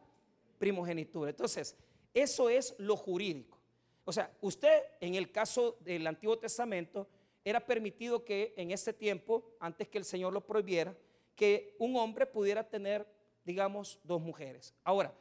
primogenitura. 0.57 1.29
Entonces, 1.29 1.75
eso 2.13 2.49
es 2.49 2.75
lo 2.77 2.95
jurídico. 2.95 3.57
O 4.05 4.11
sea, 4.11 4.31
usted 4.41 4.83
en 5.01 5.15
el 5.15 5.31
caso 5.31 5.77
del 5.81 6.07
Antiguo 6.07 6.37
Testamento 6.37 7.07
era 7.49 7.65
permitido 7.65 8.25
que 8.25 8.53
en 8.57 8.71
ese 8.71 8.93
tiempo, 8.93 9.43
antes 9.59 9.87
que 9.87 9.97
el 9.97 10.05
Señor 10.05 10.33
lo 10.33 10.45
prohibiera, 10.45 10.95
que 11.35 11.75
un 11.79 11.95
hombre 11.95 12.25
pudiera 12.25 12.67
tener, 12.67 13.07
digamos, 13.45 13.99
dos 14.03 14.21
mujeres. 14.21 14.73
Ahora, 14.83 15.13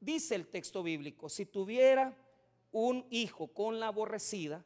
dice 0.00 0.34
el 0.34 0.46
texto 0.48 0.82
bíblico, 0.82 1.28
si 1.28 1.46
tuviera 1.46 2.16
un 2.72 3.06
hijo 3.10 3.48
con 3.48 3.78
la 3.78 3.88
aborrecida, 3.88 4.64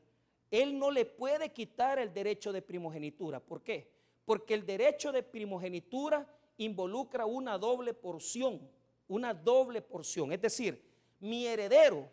él 0.50 0.78
no 0.78 0.90
le 0.90 1.04
puede 1.04 1.52
quitar 1.52 1.98
el 1.98 2.12
derecho 2.12 2.52
de 2.52 2.62
primogenitura. 2.62 3.40
¿Por 3.40 3.62
qué? 3.62 3.90
Porque 4.24 4.54
el 4.54 4.64
derecho 4.64 5.12
de 5.12 5.22
primogenitura 5.22 6.26
involucra 6.56 7.26
una 7.26 7.58
doble 7.58 7.92
porción 7.92 8.60
una 9.12 9.34
doble 9.34 9.82
porción. 9.82 10.32
Es 10.32 10.40
decir, 10.40 10.82
mi 11.20 11.46
heredero, 11.46 12.08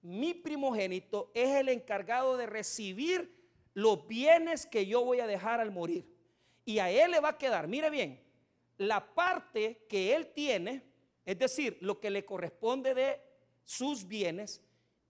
mi 0.00 0.32
primogénito, 0.32 1.30
es 1.34 1.48
el 1.56 1.68
encargado 1.68 2.36
de 2.36 2.46
recibir 2.46 3.35
los 3.76 4.08
bienes 4.08 4.64
que 4.64 4.86
yo 4.86 5.04
voy 5.04 5.20
a 5.20 5.26
dejar 5.26 5.60
al 5.60 5.70
morir. 5.70 6.10
Y 6.64 6.78
a 6.78 6.90
él 6.90 7.10
le 7.10 7.20
va 7.20 7.28
a 7.28 7.38
quedar, 7.38 7.68
mire 7.68 7.90
bien, 7.90 8.18
la 8.78 9.14
parte 9.14 9.84
que 9.86 10.16
él 10.16 10.32
tiene, 10.32 10.82
es 11.26 11.38
decir, 11.38 11.76
lo 11.82 12.00
que 12.00 12.08
le 12.08 12.24
corresponde 12.24 12.94
de 12.94 13.20
sus 13.64 14.08
bienes, 14.08 14.62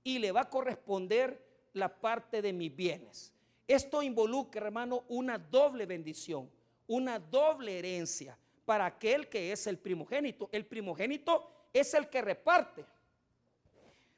y 0.02 0.18
le 0.18 0.32
va 0.32 0.40
a 0.40 0.50
corresponder 0.50 1.40
la 1.75 2.00
parte 2.00 2.42
de 2.42 2.52
mis 2.52 2.75
bienes. 2.75 3.32
Esto 3.68 4.02
involucra, 4.02 4.66
hermano, 4.66 5.04
una 5.11 5.38
doble 5.38 5.87
bendición, 5.87 6.50
una 6.88 7.20
doble 7.20 7.78
herencia 7.78 8.37
para 8.64 8.87
aquel 8.87 9.28
que 9.28 9.52
es 9.52 9.68
el 9.68 9.78
primogénito. 9.78 10.49
El 10.50 10.66
primogénito 10.66 11.68
es 11.73 11.94
el 11.94 12.08
que 12.08 12.20
reparte. 12.20 12.85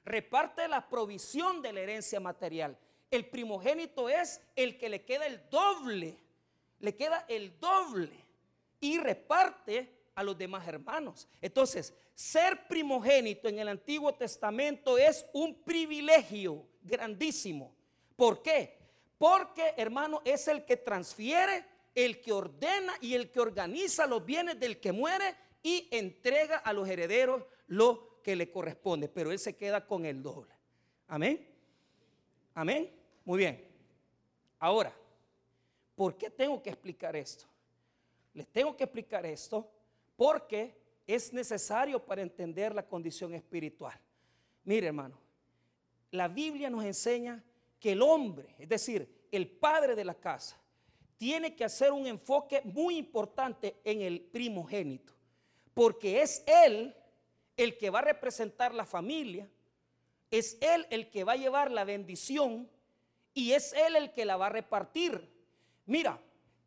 Reparte 0.07 0.67
la 0.69 0.89
provisión 0.89 1.61
de 1.61 1.75
la 1.75 1.81
herencia 1.81 2.19
material. 2.19 2.79
El 3.11 3.27
primogénito 3.27 4.09
es 4.09 4.41
el 4.55 4.79
que 4.79 4.89
le 4.89 5.05
queda 5.05 5.27
el 5.27 5.49
doble. 5.51 6.17
Le 6.81 6.95
queda 6.95 7.25
el 7.29 7.59
doble. 7.59 8.13
Y 8.81 8.99
reparte 8.99 9.99
a 10.15 10.23
los 10.23 10.37
demás 10.37 10.67
hermanos. 10.67 11.29
Entonces, 11.41 11.95
ser 12.15 12.67
primogénito 12.67 13.49
en 13.49 13.61
el 13.61 13.69
Antiguo 13.69 14.13
Testamento 14.15 14.99
es 14.99 15.25
un 15.33 15.63
privilegio 15.63 16.67
grandísimo. 16.83 17.73
¿Por 18.17 18.43
qué? 18.43 18.77
Porque, 19.17 19.75
hermano, 19.77 20.21
es 20.25 20.49
el 20.49 20.65
que 20.65 20.77
transfiere, 20.77 21.65
el 21.95 22.21
que 22.21 22.33
ordena 22.33 22.95
y 23.01 23.15
el 23.15 23.31
que 23.31 23.41
organiza 23.41 24.07
los 24.07 24.25
bienes 24.25 24.59
del 24.59 24.81
que 24.81 24.93
muere 24.93 25.37
y 25.63 25.89
entrega 25.91 26.59
a 26.59 26.73
los 26.73 26.89
herederos 26.89 27.45
lo 27.69 28.21
que 28.23 28.37
le 28.37 28.51
corresponde. 28.51 29.09
Pero 29.09 29.31
él 29.31 29.39
se 29.39 29.57
queda 29.57 29.87
con 29.87 30.05
el 30.05 30.23
doble. 30.23 30.53
Amén. 31.07 31.49
Amén. 32.55 32.98
Muy 33.29 33.41
bien. 33.41 33.63
Ahora, 34.59 34.91
¿por 35.95 36.17
qué 36.17 36.31
tengo 36.31 36.63
que 36.63 36.71
explicar 36.71 37.15
esto? 37.15 37.45
Les 38.33 38.47
tengo 38.47 38.75
que 38.75 38.85
explicar 38.85 39.27
esto 39.27 39.71
porque 40.17 40.75
es 41.07 41.31
necesario 41.35 42.03
para 42.03 42.23
entender 42.23 42.75
la 42.75 42.89
condición 42.89 43.35
espiritual. 43.35 44.01
Mire, 44.65 44.87
hermano, 44.87 45.21
la 46.11 46.27
Biblia 46.27 46.71
nos 46.71 46.83
enseña 46.87 47.45
que 47.79 47.93
el 47.93 48.01
hombre, 48.01 48.55
es 48.59 48.67
decir, 48.71 49.27
el 49.31 49.47
padre 49.47 49.95
de 49.95 50.07
la 50.07 50.15
casa, 50.15 50.57
tiene 51.19 51.55
que 51.55 51.67
hacer 51.67 51.93
un 51.93 52.07
enfoque 52.07 52.63
muy 52.65 52.97
importante 52.97 53.77
en 53.85 54.01
el 54.01 54.23
primogénito, 54.23 55.13
porque 55.75 56.23
es 56.23 56.43
él 56.47 56.97
el 57.59 57.77
que 57.77 57.91
va 57.91 57.99
a 57.99 58.03
representar 58.09 58.73
la 58.73 58.87
familia, 58.87 59.47
es 60.31 60.57
él 60.63 60.87
el 60.89 61.11
que 61.11 61.25
va 61.25 61.33
a 61.33 61.37
llevar 61.37 61.71
la 61.71 61.85
bendición 61.85 62.71
y 63.35 63.53
es 63.53 63.73
él 63.73 63.97
el 63.97 64.13
que 64.13 64.25
la 64.25 64.37
va 64.37 64.47
a 64.47 64.51
repartir. 64.51 65.29
Mira, 65.87 66.21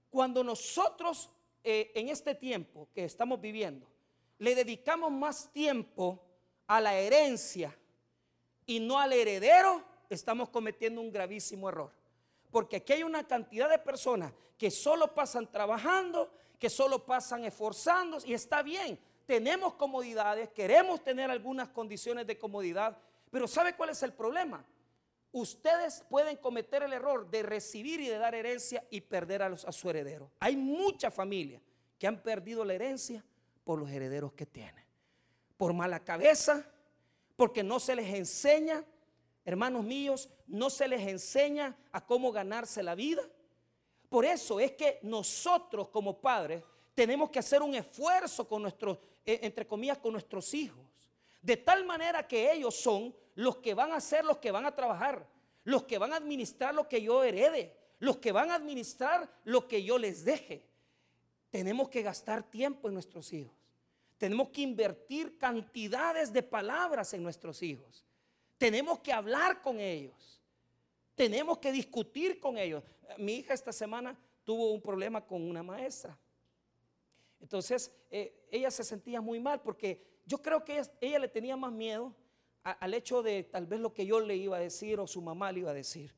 cuando 0.09 0.43
nosotros 0.43 1.29
eh, 1.63 1.91
en 1.95 2.09
este 2.09 2.35
tiempo 2.35 2.87
que 2.93 3.05
estamos 3.05 3.39
viviendo 3.39 3.87
le 4.39 4.55
dedicamos 4.55 5.11
más 5.11 5.51
tiempo 5.53 6.19
a 6.65 6.81
la 6.81 6.95
herencia 6.95 7.77
y 8.65 8.79
no 8.79 8.99
al 8.99 9.13
heredero, 9.13 9.83
estamos 10.09 10.49
cometiendo 10.49 10.99
un 10.99 11.11
gravísimo 11.11 11.69
error. 11.69 11.91
Porque 12.49 12.77
aquí 12.77 12.93
hay 12.93 13.03
una 13.03 13.27
cantidad 13.27 13.69
de 13.69 13.77
personas 13.77 14.33
que 14.57 14.71
solo 14.71 15.13
pasan 15.13 15.51
trabajando, 15.51 16.31
que 16.59 16.69
solo 16.69 17.05
pasan 17.05 17.45
esforzándose 17.45 18.27
y 18.27 18.33
está 18.33 18.63
bien. 18.63 18.99
Tenemos 19.25 19.75
comodidades, 19.75 20.49
queremos 20.49 21.03
tener 21.03 21.29
algunas 21.29 21.69
condiciones 21.69 22.25
de 22.25 22.37
comodidad, 22.37 22.97
pero 23.29 23.47
¿sabe 23.47 23.75
cuál 23.75 23.91
es 23.91 24.01
el 24.03 24.13
problema? 24.13 24.65
Ustedes 25.31 26.03
pueden 26.09 26.37
cometer 26.37 26.83
el 26.83 26.93
error 26.93 27.29
de 27.29 27.43
recibir 27.43 27.99
y 28.01 28.07
de 28.07 28.17
dar 28.17 28.35
herencia 28.35 28.85
y 28.89 29.01
perder 29.01 29.43
a, 29.43 29.49
los, 29.49 29.65
a 29.65 29.71
su 29.71 29.89
heredero. 29.89 30.31
Hay 30.39 30.55
muchas 30.55 31.13
familias 31.13 31.61
que 31.97 32.07
han 32.07 32.21
perdido 32.21 32.65
la 32.65 32.73
herencia 32.73 33.23
por 33.63 33.79
los 33.79 33.89
herederos 33.89 34.33
que 34.33 34.45
tienen. 34.45 34.83
Por 35.55 35.73
mala 35.73 36.03
cabeza, 36.03 36.65
porque 37.35 37.63
no 37.63 37.79
se 37.79 37.95
les 37.95 38.13
enseña 38.13 38.83
Hermanos 39.43 39.83
míos, 39.83 40.29
no 40.47 40.69
se 40.69 40.87
les 40.87 41.01
enseña 41.07 41.75
a 41.91 42.05
cómo 42.05 42.31
ganarse 42.31 42.83
la 42.83 42.93
vida. 42.93 43.23
Por 44.07 44.25
eso 44.25 44.59
es 44.59 44.73
que 44.73 44.99
nosotros 45.01 45.87
como 45.89 46.19
padres 46.19 46.63
tenemos 46.93 47.29
que 47.29 47.39
hacer 47.39 47.61
un 47.61 47.73
esfuerzo 47.73 48.47
con 48.47 48.61
nuestros, 48.61 48.99
eh, 49.25 49.39
entre 49.41 49.65
comillas, 49.65 49.97
con 49.97 50.11
nuestros 50.11 50.53
hijos. 50.53 50.85
De 51.41 51.57
tal 51.57 51.85
manera 51.85 52.27
que 52.27 52.51
ellos 52.51 52.75
son 52.75 53.15
los 53.35 53.57
que 53.57 53.73
van 53.73 53.91
a 53.91 53.99
ser 53.99 54.25
los 54.25 54.37
que 54.37 54.51
van 54.51 54.65
a 54.65 54.75
trabajar, 54.75 55.27
los 55.63 55.83
que 55.83 55.97
van 55.97 56.13
a 56.13 56.17
administrar 56.17 56.73
lo 56.73 56.87
que 56.87 57.01
yo 57.01 57.23
herede, 57.23 57.75
los 57.99 58.17
que 58.17 58.31
van 58.31 58.51
a 58.51 58.55
administrar 58.55 59.31
lo 59.43 59.67
que 59.67 59.83
yo 59.83 59.97
les 59.97 60.23
deje. 60.23 60.67
Tenemos 61.49 61.89
que 61.89 62.01
gastar 62.01 62.43
tiempo 62.43 62.87
en 62.87 62.93
nuestros 62.93 63.33
hijos. 63.33 63.53
Tenemos 64.17 64.49
que 64.49 64.61
invertir 64.61 65.37
cantidades 65.37 66.31
de 66.31 66.43
palabras 66.43 67.13
en 67.13 67.23
nuestros 67.23 67.63
hijos. 67.63 68.05
Tenemos 68.57 68.99
que 68.99 69.11
hablar 69.11 69.61
con 69.61 69.79
ellos. 69.79 70.39
Tenemos 71.15 71.57
que 71.57 71.71
discutir 71.71 72.39
con 72.39 72.57
ellos. 72.57 72.83
Mi 73.17 73.37
hija 73.37 73.53
esta 73.53 73.73
semana 73.73 74.17
tuvo 74.43 74.71
un 74.71 74.81
problema 74.81 75.25
con 75.25 75.41
una 75.41 75.63
maestra. 75.63 76.17
Entonces, 77.39 77.91
eh, 78.11 78.45
ella 78.51 78.69
se 78.69 78.83
sentía 78.83 79.19
muy 79.19 79.39
mal 79.39 79.61
porque 79.61 80.10
yo 80.25 80.41
creo 80.41 80.63
que 80.63 80.81
ella, 81.01 81.19
le 81.19 81.27
tenía 81.27 81.55
más 81.57 81.71
miedo 81.71 82.15
al 82.63 82.93
hecho 82.93 83.23
de 83.23 83.43
tal 83.43 83.65
vez 83.65 83.79
lo 83.79 83.93
que 83.93 84.05
yo 84.05 84.19
le 84.19 84.35
iba 84.35 84.57
a 84.57 84.59
decir 84.59 84.99
o 84.99 85.07
su 85.07 85.21
mamá 85.21 85.51
le 85.51 85.61
iba 85.61 85.71
a 85.71 85.73
decir. 85.73 86.13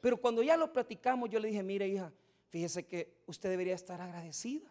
Pero 0.00 0.16
cuando 0.18 0.42
ya 0.42 0.56
lo 0.56 0.72
platicamos, 0.72 1.30
yo 1.30 1.40
le 1.40 1.48
dije, 1.48 1.62
mire 1.62 1.88
hija, 1.88 2.12
fíjese 2.48 2.86
que 2.86 3.22
usted 3.26 3.50
debería 3.50 3.74
estar 3.74 4.00
agradecida. 4.00 4.70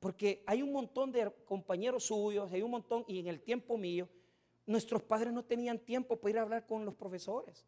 Porque 0.00 0.44
hay 0.46 0.62
un 0.62 0.72
montón 0.72 1.10
de 1.10 1.32
compañeros 1.44 2.04
suyos, 2.04 2.52
hay 2.52 2.62
un 2.62 2.70
montón, 2.70 3.04
y 3.08 3.18
en 3.18 3.26
el 3.26 3.40
tiempo 3.40 3.76
mío, 3.76 4.08
nuestros 4.66 5.02
padres 5.02 5.32
no 5.32 5.44
tenían 5.44 5.78
tiempo 5.78 6.16
para 6.16 6.30
ir 6.30 6.38
a 6.38 6.42
hablar 6.42 6.66
con 6.66 6.84
los 6.84 6.94
profesores. 6.94 7.64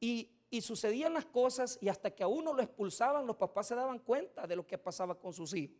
Y, 0.00 0.32
sucedían 0.60 1.12
las 1.12 1.26
cosas 1.26 1.78
y 1.82 1.90
hasta 1.90 2.10
que 2.10 2.22
a 2.22 2.28
uno 2.28 2.54
lo 2.54 2.62
expulsaban, 2.62 3.26
los 3.26 3.36
papás 3.36 3.66
se 3.66 3.74
daban 3.74 3.98
cuenta 3.98 4.46
de 4.46 4.56
lo 4.56 4.66
que 4.66 4.78
pasaba 4.78 5.14
con 5.14 5.34
sus 5.34 5.52
hijos. 5.52 5.76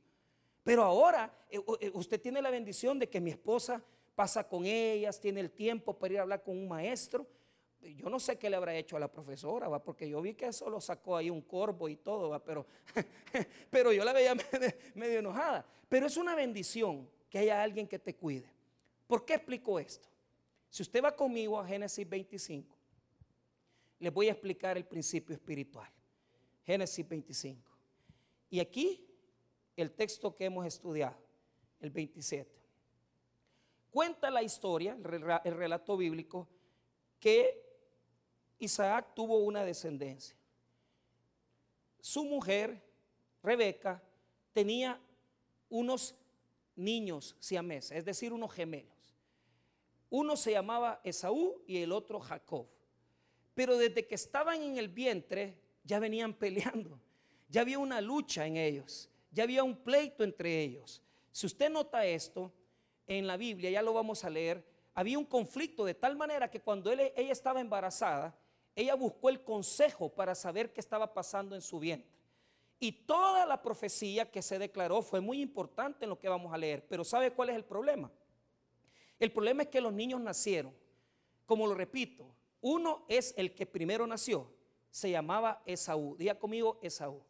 Pero 0.67 0.83
ahora 0.83 1.33
eh, 1.49 1.63
eh, 1.79 1.93
usted 1.95 2.21
tiene 2.21 2.43
la 2.43 2.51
bendición 2.51 2.99
de 2.99 3.09
que 3.09 3.21
mi 3.21 3.31
esposa 3.31 3.81
pasa 4.17 4.49
con 4.49 4.67
ellas, 4.67 5.21
tiene 5.21 5.39
el 5.39 5.53
tiempo 5.53 5.97
para 5.97 6.15
ir 6.15 6.19
a 6.19 6.23
hablar 6.23 6.43
con 6.43 6.59
un 6.59 6.67
maestro. 6.67 7.25
Yo 7.81 8.09
no 8.11 8.19
sé 8.19 8.37
qué 8.37 8.51
le 8.51 8.57
habrá 8.57 8.75
hecho 8.75 8.97
a 8.97 8.99
la 8.99 9.07
profesora, 9.07 9.69
porque 9.79 10.09
yo 10.09 10.21
vi 10.21 10.35
que 10.35 10.47
eso 10.47 10.69
lo 10.69 10.81
sacó 10.81 11.17
ahí 11.17 11.31
un 11.31 11.43
corvo 11.43 11.89
y 11.89 11.95
todo, 11.95 12.31
¿va? 12.31 12.43
Pero, 12.43 12.67
pero 13.71 13.93
yo 13.93 14.03
la 14.03 14.13
veía 14.13 14.35
medio 14.97 15.21
enojada. 15.21 15.65
Pero 15.89 16.09
es 16.09 16.17
una 16.17 16.35
bendición 16.35 17.09
que 17.31 17.39
haya 17.39 17.63
alguien 17.63 17.87
que 17.87 18.01
te 18.01 18.17
cuide. 18.17 18.51
¿Por 19.07 19.25
qué 19.25 19.35
explico 19.35 19.79
esto? 19.79 20.09
Si 20.69 20.83
usted 20.83 21.01
va 21.01 21.15
conmigo 21.15 21.61
a 21.61 21.65
Génesis 21.65 22.09
25, 22.09 22.77
les 24.01 24.13
voy 24.13 24.27
a 24.27 24.33
explicar 24.33 24.77
el 24.77 24.85
principio 24.85 25.33
espiritual. 25.33 25.89
Génesis 26.65 27.09
25. 27.09 27.71
Y 28.51 28.59
aquí 28.59 29.06
el 29.77 29.93
texto 29.93 30.35
que 30.35 30.47
hemos 30.47 30.67
estudiado, 30.67 31.17
el 31.81 31.91
27. 31.91 32.51
Cuenta 33.91 34.31
la 34.31 34.43
historia, 34.43 34.97
el 35.45 35.55
relato 35.57 35.97
bíblico, 35.97 36.49
que 37.21 37.63
Isaac 38.59 39.15
tuvo 39.15 39.39
una 39.39 39.65
descendencia. 39.65 40.37
Su 42.01 42.25
mujer, 42.25 42.83
Rebeca, 43.43 44.03
tenía 44.53 45.01
unos 45.69 46.15
niños 46.77 47.37
siameses, 47.41 47.99
es 47.99 48.05
decir, 48.05 48.33
unos 48.33 48.53
gemelos. 48.53 49.17
Uno 50.11 50.37
se 50.37 50.53
llamaba 50.53 51.01
Esaú 51.03 51.63
y 51.67 51.79
el 51.79 51.93
otro 51.93 52.21
Jacob. 52.21 52.67
Pero 53.55 53.77
desde 53.77 54.07
que 54.07 54.15
estaban 54.15 54.63
en 54.63 54.79
el 54.79 54.89
vientre 54.89 55.59
ya 55.83 55.99
venían 55.99 56.35
peleando. 56.35 57.01
Ya 57.49 57.63
había 57.63 57.79
una 57.79 58.01
lucha 58.01 58.47
en 58.47 58.57
ellos. 58.57 59.11
Ya 59.37 59.43
había 59.43 59.63
un 59.63 59.77
pleito 59.77 60.25
entre 60.25 60.63
ellos. 60.63 61.03
Si 61.31 61.45
usted 61.45 61.69
nota 61.69 62.07
esto 62.07 62.51
en 63.07 63.27
la 63.27 63.37
Biblia, 63.37 63.69
ya 63.69 63.83
lo 63.83 63.93
vamos 63.93 64.25
a 64.25 64.31
leer, 64.31 64.67
había 64.95 65.19
un 65.19 65.27
conflicto 65.27 65.85
de 65.85 65.93
tal 65.93 66.17
manera 66.17 66.51
que 66.51 66.63
cuando 66.63 66.91
ella 66.91 67.13
estaba 67.33 67.61
embarazada, 67.61 68.35
ella 68.75 68.95
buscó 68.95 69.29
el 69.29 69.45
consejo 69.45 70.09
para 70.09 70.35
saber 70.35 70.73
qué 70.73 70.81
estaba 70.81 71.13
pasando 71.13 71.55
en 71.55 71.61
su 71.61 71.79
vientre. 71.79 72.19
Y 72.81 72.93
toda 72.93 73.45
la 73.45 73.61
profecía 73.61 74.31
que 74.31 74.41
se 74.41 74.59
declaró 74.59 75.03
fue 75.03 75.21
muy 75.21 75.43
importante 75.43 76.07
en 76.07 76.09
lo 76.09 76.19
que 76.19 76.31
vamos 76.31 76.55
a 76.55 76.57
leer. 76.57 76.87
Pero 76.89 77.05
¿sabe 77.05 77.31
cuál 77.31 77.51
es 77.51 77.57
el 77.57 77.65
problema? 77.67 78.11
El 79.19 79.33
problema 79.33 79.65
es 79.65 79.69
que 79.69 79.83
los 79.83 79.93
niños 79.93 80.19
nacieron, 80.23 80.73
como 81.45 81.67
lo 81.67 81.75
repito, 81.75 82.35
uno 82.63 83.05
es 83.07 83.35
el 83.37 83.55
que 83.55 83.67
primero 83.67 84.07
nació, 84.07 84.51
se 84.91 85.11
llamaba 85.11 85.63
Esaú. 85.67 86.17
Diga 86.17 86.39
conmigo 86.39 86.79
Esaú. 86.81 87.23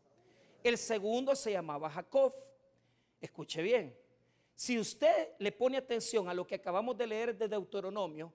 El 0.63 0.79
segundo 0.79 1.35
se 1.35 1.53
llamaba 1.53 1.91
Jacob. 1.91 2.35
Escuche 3.21 3.63
bien. 3.63 3.97
Si 4.55 4.79
usted 4.79 5.29
le 5.39 5.53
pone 5.53 5.77
atención 5.77 6.29
a 6.29 6.35
lo 6.35 6.47
que 6.47 6.55
acabamos 6.55 6.97
de 6.97 7.07
leer 7.07 7.37
de 7.37 7.47
Deuteronomio, 7.47 8.33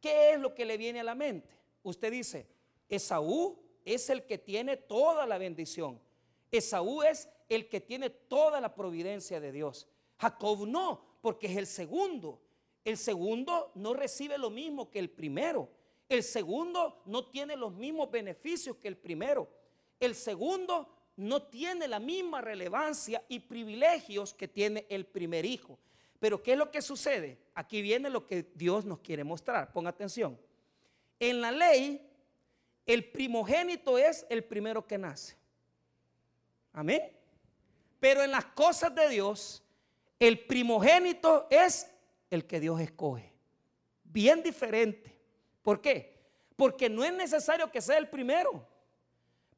¿qué 0.00 0.32
es 0.32 0.38
lo 0.38 0.54
que 0.54 0.64
le 0.64 0.76
viene 0.76 1.00
a 1.00 1.04
la 1.04 1.14
mente? 1.14 1.56
Usted 1.82 2.12
dice, 2.12 2.46
Esaú 2.88 3.58
es 3.84 4.10
el 4.10 4.26
que 4.26 4.36
tiene 4.38 4.76
toda 4.76 5.26
la 5.26 5.38
bendición. 5.38 6.00
Esaú 6.50 7.02
es 7.02 7.28
el 7.48 7.68
que 7.68 7.80
tiene 7.80 8.10
toda 8.10 8.60
la 8.60 8.74
providencia 8.74 9.40
de 9.40 9.52
Dios. 9.52 9.88
Jacob 10.18 10.66
no, 10.66 11.00
porque 11.20 11.46
es 11.46 11.56
el 11.56 11.66
segundo. 11.66 12.40
El 12.84 12.96
segundo 12.96 13.72
no 13.74 13.94
recibe 13.94 14.38
lo 14.38 14.50
mismo 14.50 14.90
que 14.90 14.98
el 14.98 15.10
primero. 15.10 15.68
El 16.08 16.22
segundo 16.22 17.02
no 17.06 17.26
tiene 17.26 17.56
los 17.56 17.72
mismos 17.72 18.10
beneficios 18.10 18.76
que 18.76 18.88
el 18.88 18.96
primero. 18.96 19.48
el 19.98 20.14
segundo 20.14 20.95
no 21.16 21.42
tiene 21.42 21.88
la 21.88 21.98
misma 21.98 22.40
relevancia 22.40 23.22
y 23.28 23.40
privilegios 23.40 24.34
que 24.34 24.48
tiene 24.48 24.86
el 24.90 25.06
primer 25.06 25.44
hijo. 25.44 25.78
Pero 26.20 26.42
¿qué 26.42 26.52
es 26.52 26.58
lo 26.58 26.70
que 26.70 26.82
sucede? 26.82 27.38
Aquí 27.54 27.82
viene 27.82 28.10
lo 28.10 28.26
que 28.26 28.50
Dios 28.54 28.84
nos 28.84 29.00
quiere 29.00 29.24
mostrar. 29.24 29.72
Ponga 29.72 29.90
atención. 29.90 30.38
En 31.18 31.40
la 31.40 31.50
ley, 31.50 32.06
el 32.84 33.10
primogénito 33.10 33.98
es 33.98 34.26
el 34.28 34.44
primero 34.44 34.86
que 34.86 34.98
nace. 34.98 35.36
Amén. 36.72 37.02
Pero 37.98 38.22
en 38.22 38.30
las 38.30 38.44
cosas 38.46 38.94
de 38.94 39.08
Dios, 39.08 39.62
el 40.18 40.46
primogénito 40.46 41.46
es 41.50 41.90
el 42.30 42.46
que 42.46 42.60
Dios 42.60 42.80
escoge. 42.80 43.32
Bien 44.04 44.42
diferente. 44.42 45.18
¿Por 45.62 45.80
qué? 45.80 46.14
Porque 46.56 46.88
no 46.88 47.02
es 47.04 47.12
necesario 47.12 47.70
que 47.70 47.80
sea 47.80 47.98
el 47.98 48.08
primero. 48.08 48.66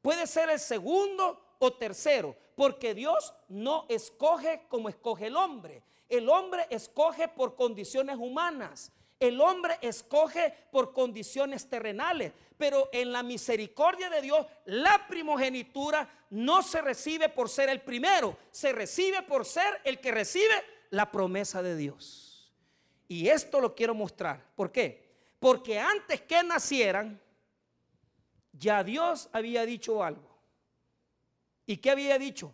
Puede 0.01 0.25
ser 0.27 0.49
el 0.49 0.59
segundo 0.59 1.48
o 1.59 1.73
tercero, 1.73 2.35
porque 2.55 2.93
Dios 2.93 3.33
no 3.49 3.85
escoge 3.89 4.65
como 4.69 4.89
escoge 4.89 5.27
el 5.27 5.35
hombre. 5.35 5.83
El 6.07 6.27
hombre 6.29 6.65
escoge 6.69 7.27
por 7.27 7.55
condiciones 7.55 8.17
humanas. 8.17 8.91
El 9.19 9.41
hombre 9.41 9.77
escoge 9.81 10.53
por 10.71 10.93
condiciones 10.93 11.69
terrenales, 11.69 12.31
pero 12.57 12.89
en 12.93 13.11
la 13.11 13.21
misericordia 13.21 14.09
de 14.09 14.21
Dios 14.21 14.45
la 14.65 15.07
primogenitura 15.07 16.09
no 16.29 16.63
se 16.63 16.81
recibe 16.81 17.27
por 17.27 17.49
ser 17.49 17.67
el 17.69 17.81
primero, 17.81 18.37
se 18.51 18.71
recibe 18.71 19.21
por 19.23 19.45
ser 19.45 19.81
el 19.83 19.99
que 19.99 20.11
recibe 20.11 20.63
la 20.89 21.11
promesa 21.11 21.61
de 21.61 21.75
Dios. 21.75 22.49
Y 23.09 23.27
esto 23.27 23.59
lo 23.59 23.75
quiero 23.75 23.93
mostrar. 23.93 24.41
¿Por 24.55 24.71
qué? 24.71 25.09
Porque 25.39 25.79
antes 25.79 26.21
que 26.21 26.41
nacieran, 26.43 27.19
ya 28.53 28.83
Dios 28.83 29.29
había 29.33 29.65
dicho 29.65 30.01
algo. 30.03 30.28
¿Y 31.69 31.77
qué 31.77 31.91
había 31.91 32.17
dicho? 32.17 32.51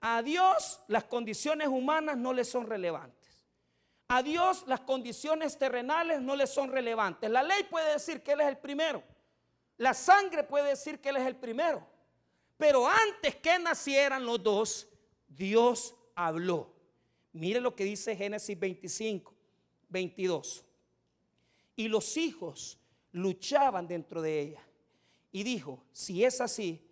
A 0.00 0.22
Dios 0.22 0.78
las 0.86 1.02
condiciones 1.02 1.66
humanas 1.66 2.16
no 2.16 2.32
le 2.32 2.44
son 2.44 2.68
relevantes. 2.68 3.44
A 4.06 4.22
Dios 4.22 4.62
las 4.68 4.78
condiciones 4.82 5.58
terrenales 5.58 6.20
no 6.20 6.36
le 6.36 6.46
son 6.46 6.70
relevantes. 6.70 7.28
La 7.28 7.42
ley 7.42 7.64
puede 7.68 7.94
decir 7.94 8.22
que 8.22 8.30
Él 8.30 8.42
es 8.42 8.46
el 8.46 8.58
primero. 8.58 9.02
La 9.76 9.92
sangre 9.92 10.44
puede 10.44 10.68
decir 10.68 11.00
que 11.00 11.08
Él 11.08 11.16
es 11.16 11.26
el 11.26 11.34
primero. 11.34 11.84
Pero 12.56 12.86
antes 12.86 13.34
que 13.34 13.58
nacieran 13.58 14.24
los 14.24 14.40
dos, 14.40 14.88
Dios 15.26 15.96
habló. 16.14 16.72
Mire 17.32 17.60
lo 17.60 17.74
que 17.74 17.82
dice 17.82 18.14
Génesis 18.14 18.56
25, 18.56 19.34
22. 19.88 20.64
Y 21.74 21.88
los 21.88 22.16
hijos 22.16 22.78
luchaban 23.10 23.88
dentro 23.88 24.22
de 24.22 24.38
ella. 24.38 24.62
Y 25.32 25.42
dijo, 25.42 25.82
si 25.90 26.22
es 26.22 26.40
así, 26.40 26.87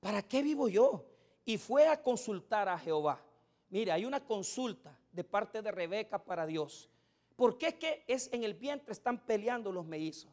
¿para 0.00 0.22
qué 0.22 0.42
vivo 0.42 0.68
yo? 0.68 1.04
Y 1.44 1.58
fue 1.58 1.88
a 1.88 2.02
consultar 2.02 2.68
a 2.68 2.78
Jehová. 2.78 3.22
Mire, 3.70 3.92
hay 3.92 4.04
una 4.04 4.24
consulta 4.24 4.98
de 5.12 5.24
parte 5.24 5.62
de 5.62 5.70
Rebeca 5.70 6.22
para 6.22 6.46
Dios. 6.46 6.90
¿Por 7.36 7.56
qué 7.58 7.68
es 7.68 7.74
que 7.74 8.04
es 8.06 8.32
en 8.32 8.44
el 8.44 8.54
vientre 8.54 8.92
están 8.92 9.24
peleando 9.24 9.70
los 9.70 9.86
mellizos? 9.86 10.30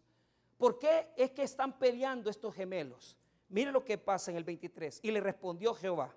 ¿Por 0.57 0.79
qué 0.79 1.07
es 1.17 1.31
que 1.31 1.43
están 1.43 1.77
peleando 1.77 2.29
estos 2.29 2.55
gemelos? 2.55 3.17
Mire 3.49 3.71
lo 3.71 3.83
que 3.83 3.97
pasa 3.97 4.31
en 4.31 4.37
el 4.37 4.43
23. 4.43 5.01
Y 5.03 5.11
le 5.11 5.19
respondió 5.19 5.73
Jehová, 5.73 6.15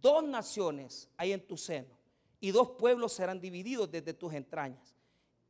dos 0.00 0.24
naciones 0.24 1.08
hay 1.16 1.32
en 1.32 1.46
tu 1.46 1.56
seno 1.56 1.96
y 2.40 2.50
dos 2.50 2.70
pueblos 2.70 3.12
serán 3.12 3.40
divididos 3.40 3.90
desde 3.90 4.14
tus 4.14 4.32
entrañas. 4.32 4.94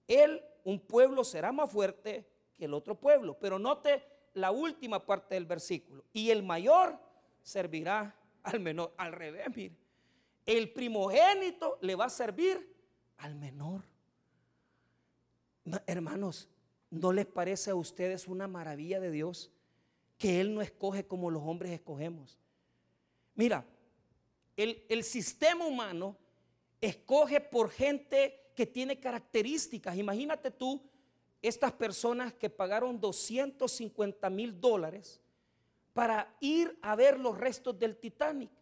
Él, 0.06 0.42
un 0.64 0.80
pueblo, 0.80 1.23
será 1.23 1.52
más 1.52 1.70
fuerte 1.70 2.26
que 2.56 2.64
el 2.64 2.75
otro 2.75 2.94
pueblo. 2.94 3.38
Pero 3.38 3.58
note 3.58 4.02
la 4.35 4.50
última 4.50 5.04
parte 5.04 5.35
del 5.35 5.47
versículo. 5.47 6.04
Y 6.12 6.30
el 6.30 6.42
mayor 6.42 6.99
servirá 7.42 8.14
al 8.42 8.61
menor. 8.61 8.95
Al 8.97 9.12
revés, 9.12 9.47
mire. 9.54 9.76
El 10.47 10.73
primogénito 10.73 11.78
le 11.83 11.95
va 11.95 12.07
a 12.07 12.11
servir 12.11 12.75
al 13.18 13.34
menor. 13.34 13.82
hermanos, 15.86 16.49
¿no 16.91 17.12
les 17.12 17.26
parece 17.26 17.71
a 17.71 17.75
ustedes 17.75 18.26
una 18.26 18.49
maravilla 18.49 18.99
de 19.00 19.10
Dios 19.10 19.50
que 20.17 20.41
Él 20.41 20.54
no 20.54 20.62
escoge 20.62 21.06
como 21.06 21.30
los 21.30 21.43
hombres 21.43 21.73
escogemos? 21.73 22.39
Mira, 23.34 23.67
el, 24.56 24.84
el 24.89 25.04
sistema 25.04 25.67
humano 25.67 26.17
escoge 26.80 27.41
por 27.41 27.71
gente 27.71 28.50
que 28.54 28.67
tiene 28.67 28.99
características. 28.99 29.97
Imagínate 29.97 30.50
tú 30.50 30.82
estas 31.43 31.73
personas 31.73 32.32
que 32.32 32.50
pagaron 32.50 32.99
250 32.99 34.30
mil 34.30 34.60
dólares 34.60 35.21
para 35.99 36.32
ir 36.39 36.78
a 36.80 36.95
ver 36.95 37.19
los 37.19 37.37
restos 37.37 37.76
del 37.76 37.97
Titanic. 37.97 38.52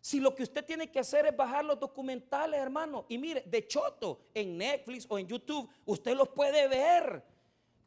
Si 0.00 0.18
lo 0.18 0.34
que 0.34 0.42
usted 0.42 0.64
tiene 0.64 0.90
que 0.90 0.98
hacer 0.98 1.24
es 1.24 1.36
bajar 1.36 1.64
los 1.64 1.78
documentales, 1.78 2.58
hermano, 2.58 3.06
y 3.08 3.16
mire, 3.16 3.44
de 3.46 3.64
choto, 3.68 4.22
en 4.34 4.58
Netflix 4.58 5.06
o 5.08 5.16
en 5.16 5.28
YouTube, 5.28 5.70
usted 5.86 6.16
los 6.16 6.30
puede 6.30 6.66
ver. 6.66 7.22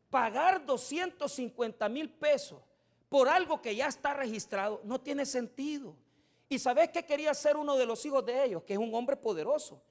Pagar 0.09 0.65
250 0.65 1.89
mil 1.89 2.09
pesos 2.09 2.61
por 3.09 3.27
algo 3.27 3.61
que 3.61 3.75
ya 3.75 3.87
está 3.87 4.13
registrado 4.13 4.79
no 4.85 5.01
tiene 5.01 5.25
sentido. 5.25 5.93
¿Y 6.47 6.57
sabes 6.57 6.87
qué 6.87 7.05
quería 7.05 7.31
hacer 7.31 7.57
uno 7.57 7.75
de 7.75 7.85
los 7.85 8.05
hijos 8.05 8.25
de 8.25 8.45
ellos? 8.45 8.63
Que 8.63 8.71
es 8.71 8.79
un 8.79 8.95
hombre 8.95 9.17
poderoso. 9.17 9.81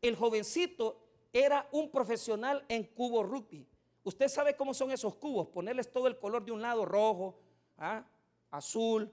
El 0.00 0.14
jovencito 0.14 1.00
era 1.32 1.68
un 1.72 1.90
profesional 1.90 2.64
en 2.68 2.84
cubo 2.84 3.24
rugby. 3.24 3.66
Usted 4.04 4.28
sabe 4.28 4.54
cómo 4.54 4.72
son 4.72 4.92
esos 4.92 5.16
cubos, 5.16 5.48
ponerles 5.48 5.90
todo 5.90 6.06
el 6.06 6.16
color 6.16 6.44
de 6.44 6.52
un 6.52 6.62
lado 6.62 6.84
rojo, 6.84 7.40
¿ah? 7.76 8.04
Azul, 8.50 9.12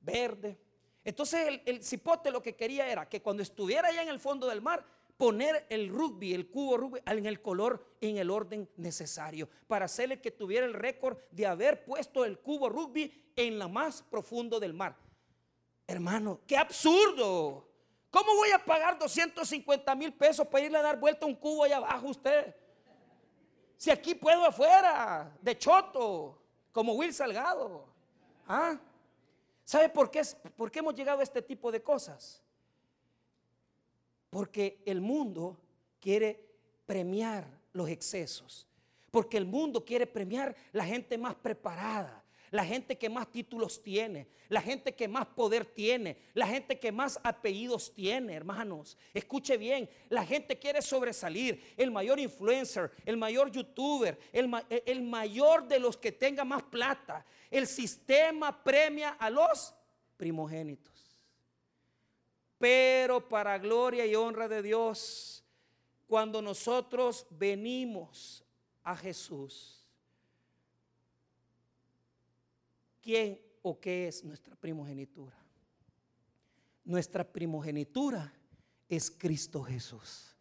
verde. 0.00 0.58
Entonces 1.04 1.60
el, 1.64 1.84
cipote 1.84 2.30
lo 2.30 2.42
que 2.42 2.56
quería 2.56 2.88
era 2.88 3.08
que 3.08 3.22
cuando 3.22 3.42
estuviera 3.42 3.88
allá 3.88 4.02
en 4.02 4.08
el 4.08 4.20
fondo 4.20 4.48
del 4.48 4.60
mar, 4.60 4.84
poner 5.16 5.66
el 5.70 5.88
rugby, 5.88 6.34
el 6.34 6.50
cubo 6.50 6.76
rugby, 6.76 7.00
en 7.06 7.26
el 7.26 7.40
color, 7.40 7.96
en 8.00 8.18
el 8.18 8.30
orden 8.30 8.68
necesario, 8.76 9.48
para 9.66 9.84
hacerle 9.84 10.20
que 10.20 10.30
tuviera 10.30 10.66
el 10.66 10.74
récord 10.74 11.18
de 11.30 11.46
haber 11.46 11.84
puesto 11.84 12.24
el 12.24 12.38
cubo 12.38 12.68
rugby 12.68 13.32
en 13.36 13.58
la 13.58 13.68
más 13.68 14.02
profundo 14.02 14.58
del 14.58 14.74
mar. 14.74 14.96
Hermano, 15.86 16.40
qué 16.46 16.56
absurdo. 16.56 17.68
¿Cómo 18.10 18.34
voy 18.34 18.50
a 18.50 18.64
pagar 18.64 18.98
250 18.98 19.94
mil 19.94 20.12
pesos 20.12 20.46
para 20.48 20.64
irle 20.64 20.78
a 20.78 20.82
dar 20.82 20.98
vuelta 20.98 21.24
a 21.24 21.28
un 21.28 21.34
cubo 21.34 21.64
allá 21.64 21.76
abajo 21.76 22.08
usted? 22.08 22.54
Si 23.76 23.90
aquí 23.90 24.14
puedo 24.14 24.44
afuera, 24.44 25.36
de 25.40 25.56
choto, 25.56 26.42
como 26.72 26.94
Will 26.94 27.12
Salgado. 27.12 27.95
¿Ah? 28.46 28.78
¿Sabe 29.64 29.88
por 29.88 30.10
qué, 30.10 30.22
por 30.56 30.70
qué 30.70 30.78
hemos 30.78 30.94
llegado 30.94 31.20
a 31.20 31.22
este 31.22 31.42
tipo 31.42 31.72
de 31.72 31.82
cosas? 31.82 32.42
Porque 34.30 34.82
el 34.86 35.00
mundo 35.00 35.56
quiere 36.00 36.40
premiar 36.86 37.46
los 37.72 37.88
excesos. 37.88 38.66
Porque 39.10 39.36
el 39.36 39.46
mundo 39.46 39.84
quiere 39.84 40.06
premiar 40.06 40.54
la 40.72 40.84
gente 40.84 41.18
más 41.18 41.34
preparada, 41.34 42.22
la 42.56 42.64
gente 42.64 42.96
que 42.96 43.10
más 43.10 43.30
títulos 43.30 43.82
tiene, 43.82 44.26
la 44.48 44.62
gente 44.62 44.94
que 44.94 45.08
más 45.08 45.26
poder 45.26 45.66
tiene, 45.66 46.16
la 46.32 46.46
gente 46.46 46.78
que 46.78 46.90
más 46.90 47.20
apellidos 47.22 47.92
tiene, 47.92 48.32
hermanos. 48.32 48.96
Escuche 49.12 49.58
bien, 49.58 49.90
la 50.08 50.24
gente 50.24 50.58
quiere 50.58 50.80
sobresalir, 50.80 51.62
el 51.76 51.90
mayor 51.90 52.18
influencer, 52.18 52.92
el 53.04 53.18
mayor 53.18 53.50
youtuber, 53.50 54.18
el, 54.32 54.50
el 54.70 55.02
mayor 55.02 55.68
de 55.68 55.78
los 55.78 55.98
que 55.98 56.12
tenga 56.12 56.46
más 56.46 56.62
plata. 56.62 57.26
El 57.50 57.66
sistema 57.66 58.64
premia 58.64 59.10
a 59.10 59.28
los 59.28 59.74
primogénitos. 60.16 60.94
Pero 62.56 63.28
para 63.28 63.58
gloria 63.58 64.06
y 64.06 64.14
honra 64.14 64.48
de 64.48 64.62
Dios, 64.62 65.44
cuando 66.06 66.40
nosotros 66.40 67.26
venimos 67.28 68.42
a 68.82 68.96
Jesús, 68.96 69.75
quién 73.06 73.40
o 73.62 73.78
qué 73.78 74.08
es 74.08 74.24
nuestra 74.24 74.56
primogenitura. 74.56 75.36
Nuestra 76.84 77.22
primogenitura 77.22 78.32
es 78.88 79.12
Cristo 79.12 79.62
Jesús. 79.62 80.34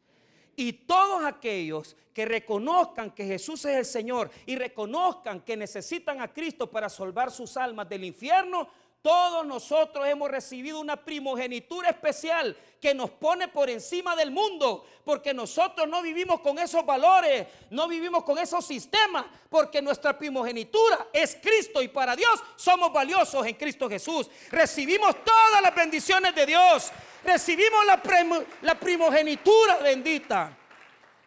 Y 0.55 0.73
todos 0.73 1.23
aquellos 1.23 1.95
que 2.11 2.25
reconozcan 2.25 3.11
que 3.11 3.23
Jesús 3.23 3.65
es 3.65 3.77
el 3.77 3.85
Señor 3.85 4.31
y 4.47 4.55
reconozcan 4.55 5.41
que 5.41 5.55
necesitan 5.55 6.21
a 6.21 6.33
Cristo 6.33 6.71
para 6.71 6.89
salvar 6.89 7.29
sus 7.29 7.55
almas 7.55 7.87
del 7.87 8.03
infierno, 8.03 8.67
todos 9.05 9.45
nosotros 9.45 10.07
hemos 10.07 10.31
recibido 10.31 10.79
una 10.79 10.95
primogenitura 10.95 11.91
especial 11.91 12.57
que 12.81 12.95
nos 12.95 13.11
pone 13.11 13.47
por 13.47 13.69
encima 13.69 14.15
del 14.15 14.31
mundo, 14.31 14.83
porque 15.03 15.31
nosotros 15.31 15.87
no 15.87 16.01
vivimos 16.01 16.39
con 16.39 16.57
esos 16.57 16.83
valores, 16.83 17.45
no 17.69 17.87
vivimos 17.87 18.23
con 18.23 18.39
esos 18.39 18.65
sistemas, 18.65 19.27
porque 19.47 19.79
nuestra 19.79 20.17
primogenitura 20.17 21.05
es 21.13 21.37
Cristo 21.39 21.83
y 21.83 21.87
para 21.87 22.15
Dios 22.15 22.43
somos 22.55 22.91
valiosos 22.91 23.45
en 23.45 23.53
Cristo 23.53 23.87
Jesús. 23.87 24.27
Recibimos 24.49 25.23
todas 25.23 25.61
las 25.61 25.75
bendiciones 25.75 26.33
de 26.33 26.47
Dios, 26.47 26.91
recibimos 27.23 27.85
la, 27.85 28.73
primogenitura 28.79 29.77
bendita. 29.83 30.57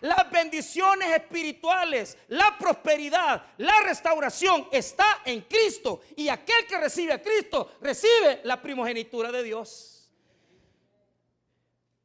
Las 0.01 0.31
bendiciones 0.31 1.11
espirituales, 1.11 2.17
la 2.29 2.57
prosperidad, 2.59 3.45
la 3.59 3.81
restauración 3.83 4.69
está 4.71 5.23
en 5.25 5.43
Cristo. 5.43 6.01
Y 6.17 6.29
aquel 6.29 6.67
que 6.67 6.79
recibe 6.79 7.13
a 7.13 7.23
Cristo 7.23 7.73
recibe 7.81 8.41
la 8.45 8.61
primogenitura 8.61 9.33
de 9.33 9.43
Dios. 9.43 10.11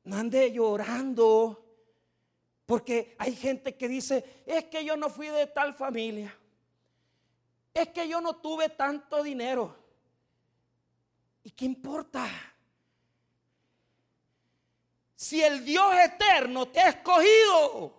No 0.04 0.18
ande 0.18 0.52
llorando. 0.52 1.60
Porque 2.66 3.16
hay 3.20 3.36
gente 3.36 3.76
que 3.76 3.88
dice, 3.88 4.44
es 4.46 4.66
que 4.66 4.86
yo 4.86 4.96
no 4.96 5.10
fui 5.10 5.28
de 5.28 5.48
tal 5.48 5.74
familia. 5.74 6.36
Es 7.74 7.90
que 7.90 8.08
yo 8.08 8.22
no 8.22 8.38
tuve 8.38 8.70
tanto 8.70 9.22
dinero. 9.22 9.76
¿Y 11.44 11.52
qué 11.52 11.66
importa? 11.66 12.53
Si 15.24 15.42
el 15.42 15.64
Dios 15.64 15.96
eterno 16.04 16.68
te 16.68 16.82
ha 16.82 16.90
escogido, 16.90 17.94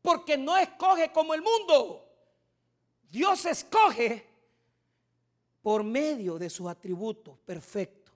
porque 0.00 0.38
no 0.38 0.56
escoge 0.56 1.10
como 1.10 1.34
el 1.34 1.42
mundo, 1.42 2.08
Dios 3.10 3.44
escoge 3.44 4.24
por 5.62 5.82
medio 5.82 6.38
de 6.38 6.48
sus 6.48 6.68
atributos 6.68 7.36
perfectos, 7.40 8.14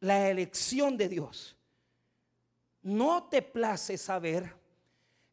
la 0.00 0.30
elección 0.30 0.96
de 0.96 1.10
Dios. 1.10 1.54
No 2.80 3.24
te 3.24 3.42
place 3.42 3.98
saber 3.98 4.50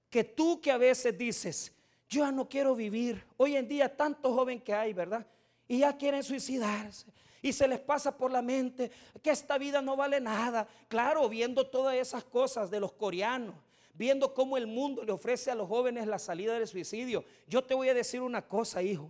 que 0.09 0.25
tú 0.25 0.59
que 0.59 0.69
a 0.69 0.77
veces 0.77 1.17
dices, 1.17 1.71
yo 2.09 2.25
ya 2.25 2.31
no 2.33 2.49
quiero 2.49 2.75
vivir. 2.75 3.23
Hoy 3.37 3.55
en 3.55 3.69
día 3.69 3.95
tanto 3.95 4.33
joven 4.35 4.59
que 4.59 4.73
hay, 4.73 4.91
¿verdad? 4.91 5.25
Y 5.69 5.79
ya 5.79 5.95
quieren 5.95 6.23
suicidarse 6.23 7.07
y 7.43 7.51
se 7.51 7.67
les 7.67 7.79
pasa 7.79 8.17
por 8.17 8.31
la 8.31 8.41
mente 8.41 8.89
que 9.21 9.29
esta 9.29 9.57
vida 9.57 9.81
no 9.81 9.97
vale 9.97 10.19
nada. 10.21 10.65
Claro, 10.87 11.27
viendo 11.27 11.67
todas 11.67 11.93
esas 11.95 12.23
cosas 12.23 12.71
de 12.71 12.79
los 12.79 12.93
coreanos, 12.93 13.53
viendo 13.93 14.33
cómo 14.33 14.55
el 14.57 14.65
mundo 14.65 15.03
le 15.03 15.11
ofrece 15.11 15.51
a 15.51 15.55
los 15.55 15.67
jóvenes 15.67 16.07
la 16.07 16.17
salida 16.17 16.53
del 16.53 16.67
suicidio. 16.67 17.25
Yo 17.45 17.61
te 17.61 17.75
voy 17.75 17.89
a 17.89 17.93
decir 17.93 18.21
una 18.21 18.41
cosa, 18.41 18.81
hijo. 18.81 19.09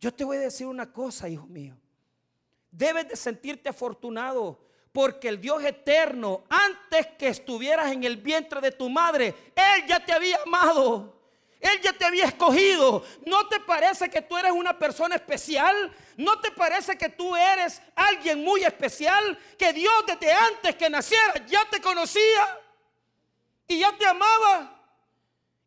Yo 0.00 0.12
te 0.12 0.24
voy 0.24 0.38
a 0.38 0.40
decir 0.40 0.66
una 0.66 0.90
cosa, 0.90 1.28
hijo 1.28 1.46
mío. 1.46 1.76
Debes 2.70 3.08
de 3.10 3.16
sentirte 3.16 3.68
afortunado 3.68 4.58
porque 4.90 5.28
el 5.28 5.38
Dios 5.38 5.62
eterno, 5.62 6.44
antes 6.48 7.08
que 7.18 7.28
estuvieras 7.28 7.92
en 7.92 8.04
el 8.04 8.16
vientre 8.16 8.62
de 8.62 8.72
tu 8.72 8.88
madre, 8.88 9.34
Él 9.54 9.86
ya 9.86 10.02
te 10.02 10.12
había 10.12 10.38
amado. 10.46 11.17
Él 11.60 11.80
ya 11.80 11.92
te 11.92 12.04
había 12.04 12.26
escogido. 12.26 13.04
¿No 13.26 13.48
te 13.48 13.60
parece 13.60 14.08
que 14.08 14.22
tú 14.22 14.36
eres 14.36 14.52
una 14.52 14.78
persona 14.78 15.16
especial? 15.16 15.92
¿No 16.16 16.38
te 16.40 16.50
parece 16.52 16.96
que 16.96 17.08
tú 17.08 17.34
eres 17.34 17.82
alguien 17.96 18.44
muy 18.44 18.62
especial? 18.62 19.38
Que 19.58 19.72
Dios 19.72 20.04
desde 20.06 20.32
antes 20.32 20.76
que 20.76 20.88
naciera 20.88 21.44
ya 21.46 21.68
te 21.68 21.80
conocía 21.80 22.60
y 23.66 23.80
ya 23.80 23.96
te 23.96 24.06
amaba. 24.06 24.74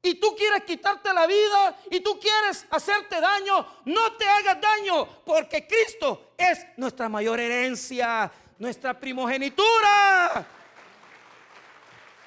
Y 0.04 0.16
tú 0.16 0.36
quieres 0.36 0.64
quitarte 0.64 1.14
la 1.14 1.28
vida 1.28 1.78
y 1.92 2.00
tú 2.00 2.20
quieres 2.20 2.66
hacerte 2.72 3.20
daño. 3.22 3.82
No 3.86 4.14
te 4.14 4.28
hagas 4.28 4.60
daño 4.60 5.24
porque 5.24 5.68
Cristo 5.68 6.34
es 6.38 6.66
nuestra 6.78 7.08
mayor 7.08 7.40
herencia, 7.40 8.32
nuestra 8.58 9.00
primogenitura, 9.00 10.48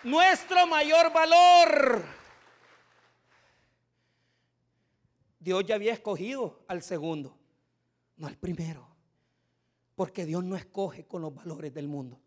nuestro 0.04 0.66
mayor 0.66 1.12
valor. 1.12 2.23
Dios 5.44 5.62
ya 5.66 5.74
había 5.74 5.92
escogido 5.92 6.64
al 6.68 6.82
segundo, 6.82 7.36
no 8.16 8.26
al 8.26 8.38
primero. 8.38 8.88
Porque 9.94 10.24
Dios 10.24 10.42
no 10.42 10.56
escoge 10.56 11.04
con 11.04 11.20
los 11.20 11.34
valores 11.34 11.72
del 11.74 11.86
mundo. 11.86 12.18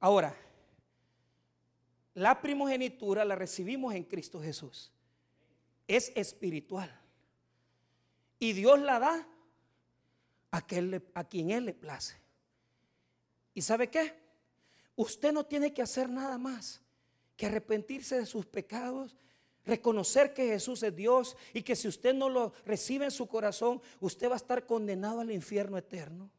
Ahora, 0.00 0.36
la 2.12 2.42
primogenitura 2.42 3.24
la 3.24 3.34
recibimos 3.34 3.94
en 3.94 4.04
Cristo 4.04 4.40
Jesús. 4.40 4.92
Es 5.88 6.12
espiritual. 6.14 6.94
Y 8.38 8.52
Dios 8.52 8.78
la 8.78 8.98
da 8.98 9.28
a, 10.50 10.60
quien 10.60 11.50
Él 11.50 11.64
le 11.64 11.72
place. 11.72 12.16
¿Y 13.54 13.62
sabe 13.62 13.88
qué? 13.88 14.14
Usted 14.94 15.32
no 15.32 15.46
tiene 15.46 15.72
que 15.72 15.80
hacer 15.80 16.10
nada 16.10 16.36
más 16.36 16.82
que 17.34 17.46
arrepentirse 17.46 18.18
de 18.18 18.26
sus 18.26 18.44
pecados 18.44 19.16
Reconocer 19.66 20.32
que 20.32 20.46
Jesús 20.46 20.82
es 20.84 20.94
Dios 20.94 21.36
y 21.52 21.62
que 21.62 21.74
si 21.74 21.88
usted 21.88 22.14
no 22.14 22.28
lo 22.28 22.52
recibe 22.64 23.04
en 23.04 23.10
su 23.10 23.26
corazón, 23.26 23.82
usted 24.00 24.28
va 24.28 24.34
a 24.34 24.36
estar 24.36 24.64
condenado 24.64 25.20
al 25.20 25.32
infierno 25.32 25.76
eterno. 25.76 26.30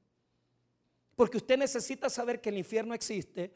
Porque 1.13 1.37
usted 1.37 1.57
necesita 1.57 2.09
saber 2.09 2.39
que 2.39 2.49
el 2.49 2.57
infierno 2.57 2.93
existe. 2.93 3.51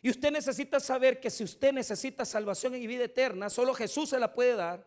Y 0.00 0.10
usted 0.10 0.30
necesita 0.30 0.78
saber 0.78 1.18
que 1.18 1.28
si 1.28 1.42
usted 1.42 1.72
necesita 1.72 2.24
salvación 2.24 2.76
y 2.76 2.86
vida 2.86 3.04
eterna, 3.04 3.50
solo 3.50 3.74
Jesús 3.74 4.10
se 4.10 4.18
la 4.18 4.32
puede 4.32 4.54
dar. 4.54 4.86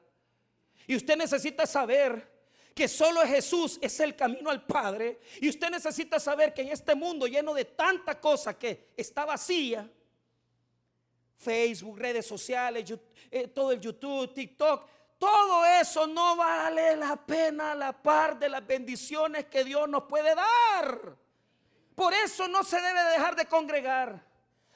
Y 0.87 0.95
usted 0.95 1.17
necesita 1.17 1.65
saber 1.65 2.31
que 2.73 2.87
solo 2.87 3.21
Jesús 3.21 3.77
es 3.81 3.99
el 3.99 4.15
camino 4.15 4.49
al 4.49 4.65
Padre. 4.65 5.19
Y 5.41 5.49
usted 5.49 5.69
necesita 5.69 6.19
saber 6.19 6.53
que 6.53 6.61
en 6.61 6.69
este 6.69 6.95
mundo 6.95 7.27
lleno 7.27 7.53
de 7.53 7.65
tanta 7.65 8.19
cosa 8.19 8.57
que 8.57 8.93
está 8.95 9.25
vacía, 9.25 9.89
Facebook, 11.35 11.97
redes 11.97 12.25
sociales, 12.25 12.91
eh, 13.31 13.47
todo 13.47 13.71
el 13.71 13.79
YouTube, 13.79 14.33
TikTok, 14.33 14.87
todo 15.17 15.65
eso 15.65 16.05
no 16.05 16.35
vale 16.35 16.97
la 16.97 17.15
pena 17.15 17.71
a 17.71 17.75
la 17.75 17.93
par 17.93 18.37
de 18.37 18.49
las 18.49 18.65
bendiciones 18.65 19.45
que 19.45 19.63
Dios 19.63 19.87
nos 19.87 20.03
puede 20.03 20.35
dar. 20.35 21.15
Por 21.95 22.13
eso 22.13 22.47
no 22.47 22.63
se 22.63 22.81
debe 22.81 23.03
dejar 23.03 23.35
de 23.35 23.45
congregar. 23.45 24.21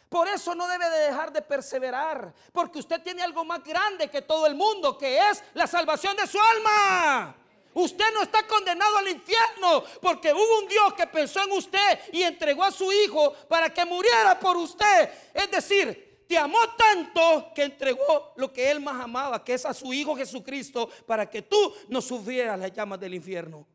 Por 0.08 0.28
eso 0.30 0.56
no 0.56 0.68
debe 0.68 0.90
de 0.90 1.00
dejar 1.00 1.34
de 1.34 1.42
perseverar. 1.42 2.34
Porque 2.54 2.80
usted 2.80 3.02
tiene 3.02 3.24
algo 3.24 3.44
más 3.44 3.64
grande 3.64 4.10
que 4.10 4.22
todo 4.22 4.48
el 4.48 4.56
mundo, 4.56 4.98
que 4.98 5.18
es 5.18 5.44
la 5.54 5.68
salvación 5.68 6.16
de 6.16 6.28
su 6.28 6.40
alma. 6.40 7.36
Usted 7.74 8.14
no 8.14 8.24
está 8.24 8.48
condenado 8.48 8.98
al 8.98 9.10
infierno 9.10 9.84
porque 10.02 10.34
hubo 10.34 10.60
un 10.60 10.68
Dios 10.68 10.94
que 10.94 11.06
pensó 11.06 11.44
en 11.44 11.52
usted 11.52 12.00
y 12.12 12.24
entregó 12.24 12.64
a 12.64 12.72
su 12.72 12.92
Hijo 12.92 13.34
para 13.50 13.70
que 13.72 13.86
muriera 13.86 14.40
por 14.40 14.58
usted. 14.58 15.12
Es 15.34 15.52
decir, 15.52 16.07
te 16.28 16.38
amó 16.38 16.58
tanto 16.78 17.52
que 17.56 17.64
entregó 17.64 18.34
lo 18.36 18.52
que 18.52 18.70
él 18.70 18.82
más 18.82 19.02
amaba, 19.02 19.44
que 19.44 19.54
es 19.54 19.66
a 19.66 19.74
su 19.74 19.94
Hijo 19.94 20.16
Jesucristo, 20.16 20.90
para 21.06 21.30
que 21.30 21.42
tú 21.42 21.74
no 21.88 22.02
sufrieras 22.02 22.60
las 22.60 22.72
llamas 22.74 23.00
del 23.00 23.14
infierno. 23.14 23.66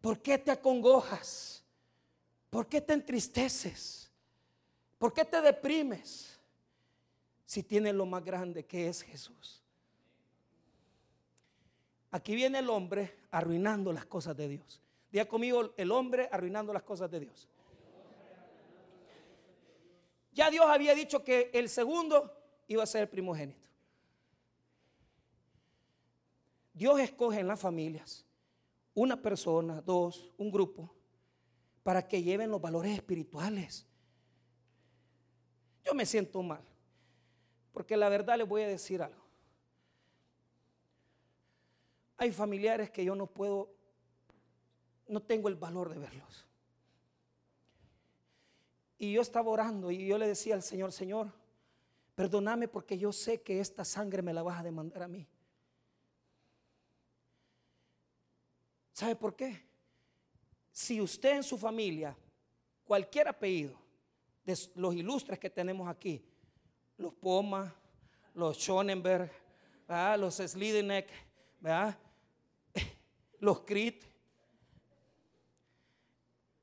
¿Por 0.00 0.20
qué 0.20 0.38
te 0.38 0.50
acongojas? 0.50 1.64
¿Por 2.50 2.66
qué 2.66 2.80
te 2.80 2.92
entristeces? 2.92 4.10
¿Por 4.96 5.12
qué 5.12 5.24
te 5.24 5.40
deprimes? 5.40 6.38
Si 7.44 7.62
tienes 7.62 7.94
lo 7.94 8.06
más 8.06 8.24
grande 8.24 8.64
que 8.64 8.88
es 8.88 9.02
Jesús. 9.02 9.62
Aquí 12.10 12.34
viene 12.34 12.58
el 12.60 12.70
hombre 12.70 13.18
arruinando 13.30 13.92
las 13.92 14.06
cosas 14.06 14.36
de 14.36 14.48
Dios. 14.48 14.80
Diga 15.10 15.26
conmigo, 15.26 15.72
el 15.76 15.90
hombre 15.90 16.28
arruinando 16.30 16.72
las 16.72 16.82
cosas 16.82 17.10
de 17.10 17.20
Dios. 17.20 17.48
Ya 20.38 20.52
Dios 20.52 20.66
había 20.68 20.94
dicho 20.94 21.24
que 21.24 21.50
el 21.52 21.68
segundo 21.68 22.32
iba 22.68 22.84
a 22.84 22.86
ser 22.86 23.02
el 23.02 23.08
primogénito. 23.08 23.68
Dios 26.72 27.00
escoge 27.00 27.40
en 27.40 27.48
las 27.48 27.58
familias 27.58 28.24
una 28.94 29.20
persona, 29.20 29.80
dos, 29.80 30.32
un 30.36 30.52
grupo, 30.52 30.94
para 31.82 32.06
que 32.06 32.22
lleven 32.22 32.52
los 32.52 32.60
valores 32.60 32.92
espirituales. 32.92 33.84
Yo 35.84 35.92
me 35.92 36.06
siento 36.06 36.40
mal, 36.40 36.62
porque 37.72 37.96
la 37.96 38.08
verdad 38.08 38.38
les 38.38 38.48
voy 38.48 38.62
a 38.62 38.68
decir 38.68 39.02
algo. 39.02 39.24
Hay 42.16 42.30
familiares 42.30 42.90
que 42.90 43.04
yo 43.04 43.16
no 43.16 43.26
puedo, 43.26 43.74
no 45.08 45.20
tengo 45.20 45.48
el 45.48 45.56
valor 45.56 45.88
de 45.88 45.98
verlos. 45.98 46.47
Y 48.98 49.12
yo 49.12 49.22
estaba 49.22 49.50
orando 49.50 49.90
y 49.90 50.06
yo 50.06 50.18
le 50.18 50.26
decía 50.26 50.54
al 50.54 50.62
Señor, 50.62 50.92
Señor, 50.92 51.32
perdóname 52.14 52.66
porque 52.66 52.98
yo 52.98 53.12
sé 53.12 53.40
que 53.42 53.60
esta 53.60 53.84
sangre 53.84 54.22
me 54.22 54.34
la 54.34 54.42
vas 54.42 54.58
a 54.58 54.64
demandar 54.64 55.04
a 55.04 55.08
mí. 55.08 55.26
¿Sabe 58.92 59.14
por 59.14 59.36
qué? 59.36 59.62
Si 60.72 61.00
usted 61.00 61.36
en 61.36 61.42
su 61.44 61.56
familia, 61.56 62.16
cualquier 62.84 63.28
apellido 63.28 63.78
de 64.44 64.58
los 64.74 64.94
ilustres 64.94 65.38
que 65.38 65.48
tenemos 65.48 65.88
aquí, 65.88 66.24
los 66.96 67.14
Poma, 67.14 67.72
los 68.34 68.56
Schonenberg, 68.56 69.30
los 70.18 70.36
Slideneck, 70.36 71.08
los 73.40 73.60
Crit, 73.60 74.04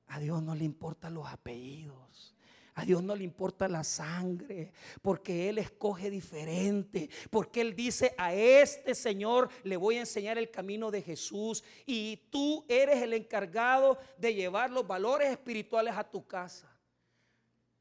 a 0.08 0.20
Dios 0.20 0.42
no 0.42 0.56
le 0.56 0.64
importan 0.64 1.14
los 1.14 1.28
apellidos. 1.28 2.36
A 2.78 2.84
Dios 2.84 3.02
no 3.02 3.16
le 3.16 3.24
importa 3.24 3.70
la 3.70 3.86
sangre, 3.86 4.74
porque 5.02 5.48
Él 5.48 5.60
escoge 5.60 6.10
diferente, 6.10 7.10
porque 7.30 7.62
Él 7.62 7.74
dice, 7.74 8.14
a 8.18 8.34
este 8.34 8.94
Señor 8.94 9.50
le 9.64 9.78
voy 9.78 9.96
a 9.96 10.02
enseñar 10.02 10.38
el 10.38 10.52
camino 10.52 10.92
de 10.92 11.02
Jesús 11.02 11.64
y 11.86 12.18
tú 12.30 12.66
eres 12.68 13.02
el 13.02 13.14
encargado 13.14 13.98
de 14.18 14.34
llevar 14.34 14.72
los 14.72 14.86
valores 14.86 15.32
espirituales 15.32 15.96
a 15.96 16.04
tu 16.04 16.28
casa. 16.28 16.70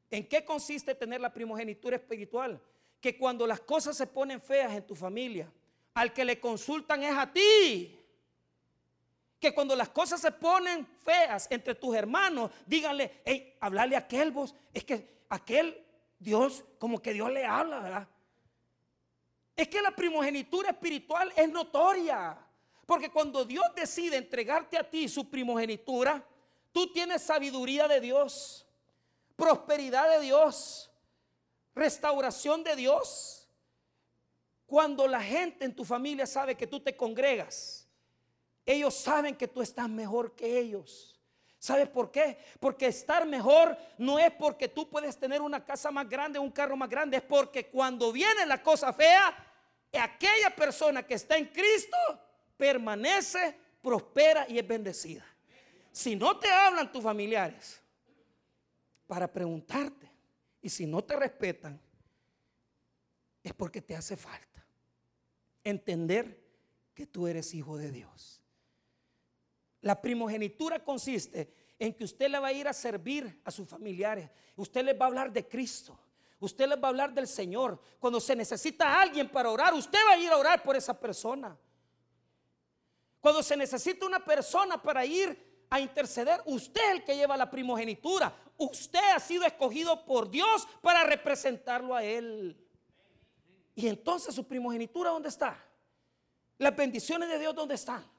¿En 0.09 0.25
qué 0.25 0.45
consiste 0.45 0.95
tener 0.95 1.19
la 1.19 1.33
primogenitura 1.33 1.97
espiritual? 1.97 2.61
Que 3.01 3.17
cuando 3.17 3.45
las 3.45 3.59
cosas 3.59 3.97
se 3.97 4.07
ponen 4.07 4.39
feas 4.39 4.73
en 4.73 4.87
tu 4.87 4.95
familia, 4.95 5.51
al 5.93 6.13
que 6.13 6.23
le 6.23 6.39
consultan 6.39 7.03
es 7.03 7.13
a 7.13 7.33
ti. 7.33 7.99
Que 9.45 9.53
cuando 9.53 9.75
las 9.75 9.89
cosas 9.89 10.19
se 10.19 10.31
ponen 10.31 10.87
feas 10.87 11.45
entre 11.51 11.75
tus 11.75 11.95
hermanos, 11.95 12.49
díganle, 12.65 13.21
hey, 13.23 13.55
hablarle 13.59 13.95
a 13.95 13.99
aquel 13.99 14.31
vos. 14.31 14.55
Es 14.73 14.83
que 14.83 15.19
aquel 15.29 15.85
Dios, 16.17 16.65
como 16.79 16.99
que 16.99 17.13
Dios 17.13 17.31
le 17.31 17.45
habla, 17.45 17.79
¿verdad? 17.79 18.07
Es 19.55 19.67
que 19.67 19.83
la 19.83 19.91
primogenitura 19.91 20.71
espiritual 20.71 21.31
es 21.35 21.47
notoria. 21.47 22.35
Porque 22.87 23.11
cuando 23.11 23.45
Dios 23.45 23.63
decide 23.75 24.17
entregarte 24.17 24.79
a 24.79 24.89
ti 24.89 25.07
su 25.07 25.29
primogenitura, 25.29 26.25
tú 26.71 26.91
tienes 26.91 27.21
sabiduría 27.21 27.87
de 27.87 28.01
Dios, 28.01 28.65
prosperidad 29.35 30.09
de 30.09 30.21
Dios, 30.21 30.89
restauración 31.75 32.63
de 32.63 32.75
Dios. 32.75 33.47
Cuando 34.65 35.07
la 35.07 35.21
gente 35.21 35.65
en 35.65 35.75
tu 35.75 35.85
familia 35.85 36.25
sabe 36.25 36.57
que 36.57 36.65
tú 36.65 36.79
te 36.79 36.97
congregas, 36.97 37.84
ellos 38.65 38.95
saben 38.95 39.35
que 39.35 39.47
tú 39.47 39.61
estás 39.61 39.89
mejor 39.89 40.35
que 40.35 40.59
ellos. 40.59 41.19
¿Sabes 41.59 41.89
por 41.89 42.11
qué? 42.11 42.37
Porque 42.59 42.87
estar 42.87 43.25
mejor 43.25 43.77
no 43.97 44.19
es 44.19 44.31
porque 44.31 44.67
tú 44.67 44.89
puedes 44.89 45.17
tener 45.17 45.41
una 45.41 45.63
casa 45.63 45.89
más 45.89 46.07
grande, 46.07 46.37
un 46.37 46.51
carro 46.51 46.77
más 46.77 46.89
grande, 46.89 47.17
es 47.17 47.23
porque 47.23 47.67
cuando 47.67 48.11
viene 48.11 48.45
la 48.45 48.61
cosa 48.61 48.93
fea, 48.93 49.35
aquella 49.99 50.55
persona 50.55 51.03
que 51.03 51.15
está 51.15 51.37
en 51.37 51.45
Cristo 51.45 51.97
permanece, 52.57 53.57
prospera 53.81 54.45
y 54.47 54.59
es 54.59 54.67
bendecida. 54.67 55.25
Si 55.91 56.15
no 56.15 56.37
te 56.37 56.49
hablan 56.51 56.91
tus 56.91 57.03
familiares 57.03 57.81
para 59.07 59.31
preguntarte 59.31 60.11
y 60.61 60.69
si 60.69 60.85
no 60.85 61.03
te 61.03 61.15
respetan, 61.15 61.79
es 63.43 63.53
porque 63.53 63.81
te 63.81 63.95
hace 63.95 64.17
falta 64.17 64.65
entender 65.63 66.43
que 66.93 67.05
tú 67.05 67.27
eres 67.27 67.53
hijo 67.53 67.77
de 67.77 67.91
Dios. 67.91 68.44
La 69.85 70.01
primogenitura 70.01 70.83
consiste 70.83 71.47
en 71.77 71.93
que 71.93 72.05
usted 72.05 72.27
le 72.27 72.39
va 72.39 72.47
a 72.47 72.51
ir 72.51 72.67
a 72.67 72.73
servir 72.73 73.39
a 73.45 73.51
sus 73.51 73.69
familiares. 73.69 74.27
Usted 74.55 74.83
les 74.83 74.99
va 74.99 75.05
a 75.05 75.07
hablar 75.09 75.31
de 75.31 75.47
Cristo. 75.47 75.95
Usted 76.39 76.67
les 76.67 76.79
va 76.81 76.87
a 76.87 76.89
hablar 76.89 77.13
del 77.13 77.27
Señor. 77.27 77.79
Cuando 77.99 78.19
se 78.19 78.35
necesita 78.35 78.99
alguien 78.99 79.29
para 79.29 79.51
orar, 79.51 79.75
usted 79.75 79.99
va 80.09 80.13
a 80.13 80.17
ir 80.17 80.31
a 80.31 80.37
orar 80.37 80.63
por 80.63 80.75
esa 80.75 80.99
persona. 80.99 81.55
Cuando 83.21 83.43
se 83.43 83.55
necesita 83.55 84.07
una 84.07 84.25
persona 84.25 84.81
para 84.81 85.05
ir 85.05 85.65
a 85.69 85.79
interceder, 85.79 86.41
usted 86.45 86.81
es 86.83 86.91
el 86.91 87.03
que 87.03 87.15
lleva 87.15 87.37
la 87.37 87.51
primogenitura. 87.51 88.35
Usted 88.57 89.11
ha 89.13 89.19
sido 89.19 89.45
escogido 89.45 90.03
por 90.03 90.31
Dios 90.31 90.67
para 90.81 91.03
representarlo 91.03 91.93
a 91.93 92.03
Él. 92.03 92.57
Y 93.75 93.87
entonces 93.87 94.33
su 94.33 94.47
primogenitura, 94.47 95.11
¿dónde 95.11 95.29
está? 95.29 95.63
Las 96.57 96.75
bendiciones 96.75 97.29
de 97.29 97.37
Dios, 97.37 97.53
¿dónde 97.53 97.75
están? 97.75 98.14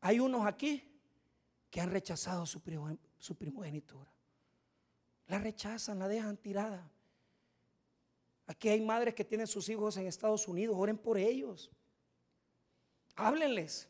Hay 0.00 0.20
unos 0.20 0.46
aquí 0.46 0.84
que 1.70 1.80
han 1.80 1.90
rechazado 1.90 2.46
su, 2.46 2.60
primogenitura. 2.62 4.10
La 5.26 5.38
rechazan, 5.38 5.98
la 5.98 6.08
dejan 6.08 6.36
tirada. 6.36 6.90
Aquí 8.46 8.68
hay 8.68 8.80
madres 8.80 9.14
que 9.14 9.24
tienen 9.24 9.46
sus 9.46 9.68
hijos 9.68 9.96
en 9.96 10.06
Estados 10.06 10.48
Unidos, 10.48 10.76
oren 10.78 10.96
por 10.96 11.18
ellos. 11.18 11.70
Háblenles 13.16 13.88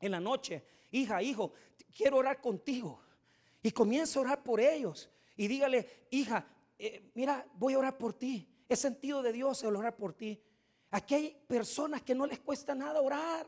en 0.00 0.10
la 0.10 0.20
noche, 0.20 0.64
hija, 0.90 1.22
hijo, 1.22 1.52
quiero 1.96 2.18
orar 2.18 2.40
contigo. 2.40 3.00
Y 3.62 3.70
comienza 3.70 4.18
a 4.18 4.22
orar 4.22 4.42
por 4.42 4.60
ellos. 4.60 5.08
Y 5.36 5.48
dígale, 5.48 6.06
hija, 6.10 6.46
eh, 6.78 7.10
mira, 7.14 7.46
voy 7.54 7.74
a 7.74 7.78
orar 7.78 7.96
por 7.96 8.12
ti. 8.12 8.48
Es 8.68 8.80
sentido 8.80 9.22
de 9.22 9.32
Dios 9.32 9.62
el 9.62 9.76
orar 9.76 9.96
por 9.96 10.12
ti. 10.12 10.42
Aquí 10.90 11.14
hay 11.14 11.42
personas 11.46 12.02
que 12.02 12.14
no 12.14 12.26
les 12.26 12.40
cuesta 12.40 12.74
nada 12.74 13.00
orar. 13.00 13.46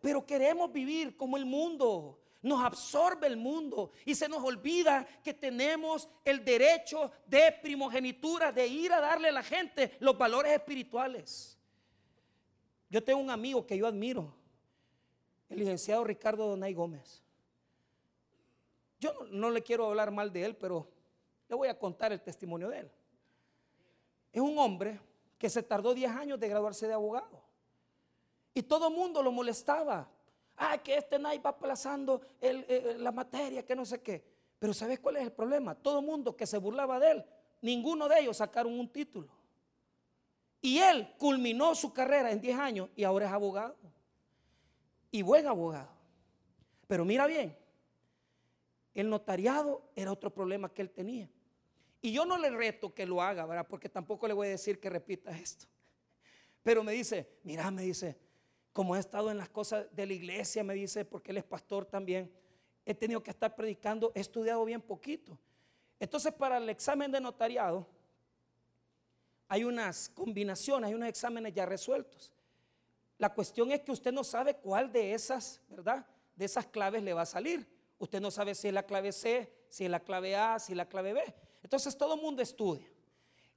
Pero, 0.00 0.26
queremos 0.26 0.72
vivir 0.72 1.16
como 1.16 1.36
el 1.36 1.44
mundo. 1.44 2.18
Nos 2.42 2.60
absorbe 2.60 3.28
el 3.28 3.36
mundo 3.36 3.92
y 4.04 4.16
se 4.16 4.28
nos 4.28 4.42
olvida 4.42 5.06
que 5.22 5.32
tenemos 5.32 6.08
el 6.24 6.44
derecho 6.44 7.12
de 7.24 7.52
primogenitura, 7.62 8.50
de 8.50 8.66
ir 8.66 8.92
a 8.92 9.00
darle 9.00 9.28
a 9.28 9.32
la 9.32 9.44
gente 9.44 9.96
los 10.00 10.18
valores 10.18 10.52
espirituales. 10.52 11.56
Yo 12.90 13.04
tengo 13.04 13.20
un 13.20 13.30
amigo 13.30 13.64
que 13.64 13.78
yo 13.78 13.86
admiro, 13.86 14.34
el 15.48 15.60
licenciado 15.60 16.02
Ricardo 16.02 16.48
Donay 16.48 16.74
Gómez. 16.74 17.22
Yo 18.98 19.12
no, 19.12 19.26
no 19.26 19.50
le 19.50 19.62
quiero 19.62 19.86
hablar 19.86 20.10
mal 20.10 20.32
de 20.32 20.44
él, 20.44 20.56
pero 20.56 20.90
le 21.48 21.54
voy 21.54 21.68
a 21.68 21.78
contar 21.78 22.10
el 22.12 22.20
testimonio 22.20 22.68
de 22.68 22.80
él. 22.80 22.90
Es 24.32 24.40
un 24.40 24.58
hombre 24.58 24.98
que 25.38 25.48
se 25.48 25.62
tardó 25.62 25.94
10 25.94 26.10
años 26.10 26.40
de 26.40 26.48
graduarse 26.48 26.88
de 26.88 26.94
abogado. 26.94 27.41
Y 28.54 28.62
todo 28.62 28.88
el 28.88 28.94
mundo 28.94 29.22
lo 29.22 29.32
molestaba. 29.32 30.08
Ah, 30.56 30.78
que 30.78 30.96
este 30.96 31.18
Nay 31.18 31.38
va 31.38 31.50
aplazando 31.50 32.20
la 32.98 33.10
materia, 33.10 33.64
que 33.64 33.74
no 33.74 33.84
sé 33.84 34.00
qué. 34.02 34.24
Pero 34.58 34.74
¿sabes 34.74 35.00
cuál 35.00 35.16
es 35.16 35.22
el 35.24 35.32
problema? 35.32 35.74
Todo 35.74 36.00
el 36.00 36.06
mundo 36.06 36.36
que 36.36 36.46
se 36.46 36.58
burlaba 36.58 37.00
de 37.00 37.10
él, 37.10 37.24
ninguno 37.62 38.08
de 38.08 38.20
ellos 38.20 38.36
sacaron 38.36 38.78
un 38.78 38.88
título. 38.88 39.28
Y 40.60 40.78
él 40.78 41.12
culminó 41.18 41.74
su 41.74 41.92
carrera 41.92 42.30
en 42.30 42.40
10 42.40 42.58
años 42.58 42.90
y 42.94 43.02
ahora 43.02 43.26
es 43.26 43.32
abogado. 43.32 43.76
Y 45.10 45.22
buen 45.22 45.46
abogado. 45.48 45.90
Pero 46.86 47.04
mira 47.04 47.26
bien, 47.26 47.56
el 48.94 49.10
notariado 49.10 49.82
era 49.96 50.12
otro 50.12 50.32
problema 50.32 50.72
que 50.72 50.82
él 50.82 50.90
tenía. 50.90 51.28
Y 52.00 52.12
yo 52.12 52.24
no 52.24 52.38
le 52.38 52.50
reto 52.50 52.94
que 52.94 53.06
lo 53.06 53.20
haga, 53.22 53.46
¿verdad? 53.46 53.66
Porque 53.68 53.88
tampoco 53.88 54.28
le 54.28 54.34
voy 54.34 54.48
a 54.48 54.50
decir 54.50 54.78
que 54.78 54.90
repita 54.90 55.30
esto. 55.32 55.66
Pero 56.62 56.84
me 56.84 56.92
dice, 56.92 57.38
mira, 57.42 57.70
me 57.70 57.82
dice, 57.82 58.16
como 58.72 58.96
he 58.96 58.98
estado 58.98 59.30
en 59.30 59.38
las 59.38 59.48
cosas 59.48 59.86
de 59.94 60.06
la 60.06 60.12
iglesia, 60.12 60.64
me 60.64 60.74
dice, 60.74 61.04
porque 61.04 61.30
él 61.30 61.38
es 61.38 61.44
pastor 61.44 61.84
también, 61.84 62.32
he 62.84 62.94
tenido 62.94 63.22
que 63.22 63.30
estar 63.30 63.54
predicando, 63.54 64.12
he 64.14 64.20
estudiado 64.20 64.64
bien 64.64 64.80
poquito. 64.80 65.38
Entonces, 66.00 66.32
para 66.32 66.56
el 66.56 66.68
examen 66.68 67.12
de 67.12 67.20
notariado, 67.20 67.86
hay 69.48 69.64
unas 69.64 70.08
combinaciones, 70.08 70.88
hay 70.88 70.94
unos 70.94 71.08
exámenes 71.08 71.52
ya 71.52 71.66
resueltos. 71.66 72.32
La 73.18 73.32
cuestión 73.32 73.70
es 73.70 73.82
que 73.82 73.92
usted 73.92 74.12
no 74.12 74.24
sabe 74.24 74.56
cuál 74.56 74.90
de 74.90 75.12
esas, 75.14 75.60
¿verdad? 75.68 76.06
De 76.34 76.46
esas 76.46 76.66
claves 76.66 77.02
le 77.02 77.12
va 77.12 77.22
a 77.22 77.26
salir. 77.26 77.66
Usted 77.98 78.20
no 78.20 78.30
sabe 78.30 78.54
si 78.54 78.68
es 78.68 78.74
la 78.74 78.82
clave 78.82 79.12
C, 79.12 79.52
si 79.68 79.84
es 79.84 79.90
la 79.90 80.00
clave 80.00 80.34
A, 80.34 80.58
si 80.58 80.72
es 80.72 80.76
la 80.76 80.88
clave 80.88 81.12
B. 81.12 81.22
Entonces 81.62 81.96
todo 81.96 82.14
el 82.14 82.20
mundo 82.20 82.42
estudia. 82.42 82.88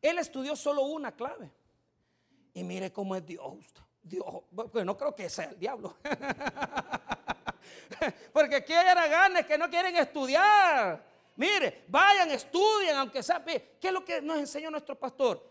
Él 0.01 0.19
estudió 0.19 0.55
solo 0.55 0.83
una 0.83 1.15
clave. 1.15 1.51
Y 2.53 2.63
mire 2.63 2.91
cómo 2.91 3.15
es 3.15 3.25
Dios. 3.25 3.65
Dios, 4.05 4.23
porque 4.55 4.85
no 4.85 4.95
creo 4.95 5.13
que 5.15 5.27
sea 5.29 5.45
el 5.45 5.57
diablo. 5.57 5.97
porque 8.31 8.63
hay 8.67 8.87
haraganes 8.87 9.47
que 9.47 9.57
no 9.57 9.67
quieren 9.67 9.95
estudiar. 9.95 11.03
Mire, 11.35 11.85
vayan, 11.87 12.29
estudien, 12.29 12.95
aunque 12.97 13.23
sea. 13.23 13.43
¿Qué 13.43 13.79
es 13.81 13.91
lo 13.91 14.05
que 14.05 14.21
nos 14.21 14.37
enseñó 14.37 14.69
nuestro 14.69 14.93
pastor? 14.97 15.43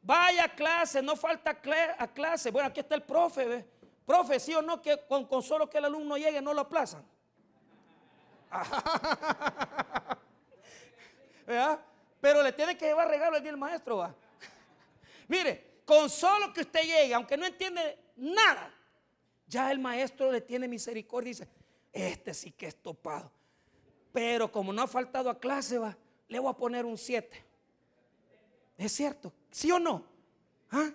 Vaya 0.00 0.44
a 0.44 0.54
clase, 0.54 1.02
no 1.02 1.16
falta 1.16 1.58
a 1.98 2.06
clase. 2.06 2.52
Bueno, 2.52 2.68
aquí 2.68 2.78
está 2.78 2.94
el 2.94 3.02
profe, 3.02 3.44
¿ve? 3.44 3.68
Profe, 4.06 4.38
sí 4.38 4.54
o 4.54 4.62
no, 4.62 4.80
que 4.80 5.04
con, 5.08 5.42
solo 5.42 5.68
que 5.68 5.78
el 5.78 5.86
alumno 5.86 6.16
llegue 6.16 6.40
no 6.40 6.54
lo 6.54 6.60
aplazan. 6.60 7.04
Pero 12.20 12.40
le 12.42 12.52
tiene 12.52 12.78
que 12.78 12.86
llevar 12.86 13.08
regalo 13.08 13.36
el 13.36 13.56
maestro, 13.56 13.96
va. 13.96 14.14
Mire, 15.28 15.75
con 15.86 16.10
solo 16.10 16.52
que 16.52 16.62
usted 16.62 16.82
llegue, 16.82 17.14
aunque 17.14 17.36
no 17.36 17.46
entiende 17.46 17.98
nada, 18.16 18.74
ya 19.46 19.70
el 19.70 19.78
maestro 19.78 20.32
le 20.32 20.40
tiene 20.40 20.66
misericordia 20.66 21.30
y 21.30 21.32
dice, 21.32 21.48
este 21.92 22.34
sí 22.34 22.50
que 22.50 22.66
es 22.66 22.76
topado. 22.76 23.30
Pero 24.12 24.50
como 24.50 24.72
no 24.72 24.82
ha 24.82 24.88
faltado 24.88 25.30
a 25.30 25.38
clase, 25.38 25.78
va, 25.78 25.96
le 26.28 26.38
voy 26.40 26.50
a 26.50 26.56
poner 26.56 26.84
un 26.84 26.98
7. 26.98 27.44
¿Es 28.76 28.92
cierto? 28.92 29.32
¿Sí 29.50 29.70
o 29.70 29.78
no? 29.78 30.04
¿Ah? 30.72 30.90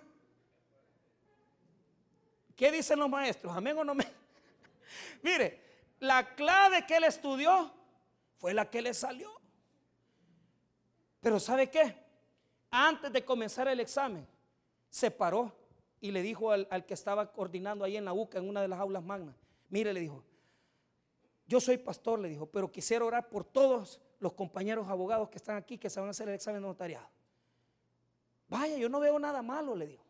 ¿Qué 2.54 2.70
dicen 2.70 2.98
los 2.98 3.08
maestros? 3.08 3.56
¿Amén 3.56 3.76
o 3.78 3.84
no 3.84 3.94
me? 3.94 4.06
Mire, 5.22 5.60
la 6.00 6.34
clave 6.34 6.84
que 6.86 6.96
él 6.96 7.04
estudió 7.04 7.72
fue 8.36 8.52
la 8.52 8.68
que 8.68 8.82
le 8.82 8.92
salió. 8.92 9.32
Pero 11.20 11.40
¿sabe 11.40 11.70
qué? 11.70 11.96
Antes 12.70 13.10
de 13.12 13.24
comenzar 13.24 13.68
el 13.68 13.80
examen, 13.80 14.26
se 14.92 15.10
paró 15.10 15.50
y 16.00 16.10
le 16.10 16.20
dijo 16.20 16.50
al, 16.52 16.84
que 16.84 16.92
estaba 16.92 17.32
coordinando 17.32 17.82
ahí 17.82 17.96
en 17.96 18.04
la 18.04 18.12
UCA, 18.12 18.38
en 18.38 18.48
una 18.48 18.60
de 18.60 18.68
las 18.68 18.78
aulas 18.78 19.02
magnas, 19.02 19.34
mire, 19.70 19.94
le 19.94 20.00
dijo, 20.00 20.22
yo 21.46 21.60
soy 21.60 21.78
pastor, 21.78 22.18
le 22.18 22.28
dijo, 22.28 22.44
pero 22.44 22.70
quisiera 22.70 23.02
orar 23.02 23.30
por 23.30 23.42
todos 23.42 24.00
los 24.20 24.34
compañeros 24.34 24.86
abogados 24.88 25.30
que 25.30 25.38
están 25.38 25.56
aquí, 25.56 25.78
que 25.78 25.88
se 25.88 25.98
van 25.98 26.08
a 26.08 26.10
hacer 26.10 26.28
el 26.28 26.34
examen 26.34 26.60
de 26.60 26.68
notariado. 26.68 27.08
Vaya, 28.48 28.76
yo 28.76 28.90
no 28.90 29.00
veo 29.00 29.18
nada 29.18 29.40
malo, 29.40 29.74
le 29.74 29.86
dijo. 29.86 30.04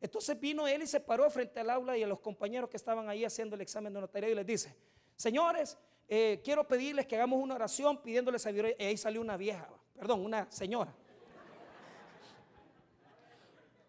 Entonces 0.00 0.38
vino 0.40 0.66
él 0.66 0.82
y 0.82 0.86
se 0.88 0.98
paró 0.98 1.30
frente 1.30 1.60
al 1.60 1.70
aula 1.70 1.96
y 1.96 2.02
a 2.02 2.06
los 2.08 2.18
compañeros 2.18 2.68
que 2.68 2.76
estaban 2.76 3.08
ahí 3.08 3.24
haciendo 3.24 3.54
el 3.54 3.62
examen 3.62 3.92
de 3.92 4.00
notariado 4.00 4.32
y 4.32 4.36
les 4.36 4.46
dice, 4.46 4.76
Señores, 5.14 5.78
eh, 6.08 6.40
quiero 6.44 6.66
pedirles 6.66 7.06
que 7.06 7.14
hagamos 7.14 7.40
una 7.40 7.54
oración 7.54 8.02
pidiéndoles 8.02 8.42
sabiduría. 8.42 8.74
Y 8.76 8.84
ahí 8.84 8.96
salió 8.96 9.20
una 9.20 9.36
vieja, 9.36 9.68
perdón, 9.94 10.24
una 10.24 10.50
señora. 10.50 10.92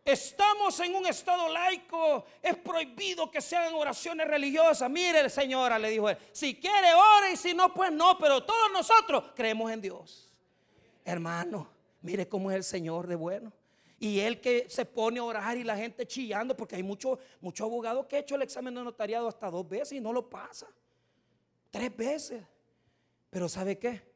Estamos 0.07 0.79
en 0.79 0.95
un 0.95 1.05
estado 1.05 1.51
laico. 1.51 2.23
Es 2.41 2.55
prohibido 2.55 3.29
que 3.29 3.41
se 3.41 3.57
hagan 3.57 3.73
oraciones 3.73 4.25
religiosas. 4.25 4.89
Mire, 4.89 5.29
señora, 5.29 5.77
le 5.77 5.89
dijo 5.89 6.09
él. 6.09 6.17
Si 6.31 6.55
quiere, 6.55 6.93
ore 6.93 7.33
y 7.33 7.35
si 7.35 7.53
no, 7.53 7.73
pues 7.73 7.91
no. 7.91 8.17
Pero 8.17 8.41
todos 8.41 8.71
nosotros 8.71 9.33
creemos 9.35 9.69
en 9.69 9.81
Dios. 9.81 10.31
Hermano, 11.03 11.69
mire 12.01 12.25
cómo 12.25 12.49
es 12.49 12.55
el 12.55 12.63
Señor 12.63 13.05
de 13.05 13.15
bueno. 13.15 13.51
Y 13.99 14.21
él 14.21 14.39
que 14.39 14.69
se 14.69 14.85
pone 14.85 15.19
a 15.19 15.25
orar 15.25 15.57
y 15.57 15.65
la 15.65 15.75
gente 15.75 16.07
chillando, 16.07 16.55
porque 16.55 16.77
hay 16.77 16.83
muchos 16.83 17.19
mucho 17.41 17.65
abogados 17.65 18.05
que 18.05 18.15
ha 18.15 18.19
hecho 18.19 18.35
el 18.35 18.43
examen 18.43 18.75
de 18.75 18.85
notariado 18.85 19.27
hasta 19.27 19.51
dos 19.51 19.67
veces 19.67 19.97
y 19.97 19.99
no 19.99 20.13
lo 20.13 20.29
pasa. 20.29 20.67
Tres 21.69 21.93
veces. 21.97 22.41
Pero 23.29 23.49
¿sabe 23.49 23.77
qué? 23.77 24.09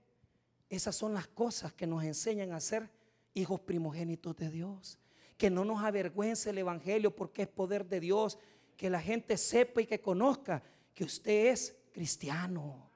Esas 0.70 0.96
son 0.96 1.14
las 1.14 1.28
cosas 1.28 1.74
que 1.74 1.86
nos 1.86 2.02
enseñan 2.06 2.54
a 2.54 2.62
ser 2.62 2.90
hijos 3.34 3.60
primogénitos 3.60 4.38
de 4.38 4.50
Dios 4.50 4.98
que 5.42 5.50
no 5.50 5.66
nos 5.66 5.84
avergüence 5.84 6.52
el 6.52 6.60
Evangelio 6.60 7.16
porque 7.16 7.42
es 7.42 7.48
poder 7.48 7.88
de 7.88 8.00
Dios, 8.00 8.38
que 8.78 8.92
la 8.92 9.02
gente 9.02 9.38
sepa 9.38 9.82
y 9.82 9.88
que 9.88 10.00
conozca 10.00 10.62
que 10.94 11.04
usted 11.04 11.48
es 11.48 11.76
cristiano. 11.92 12.88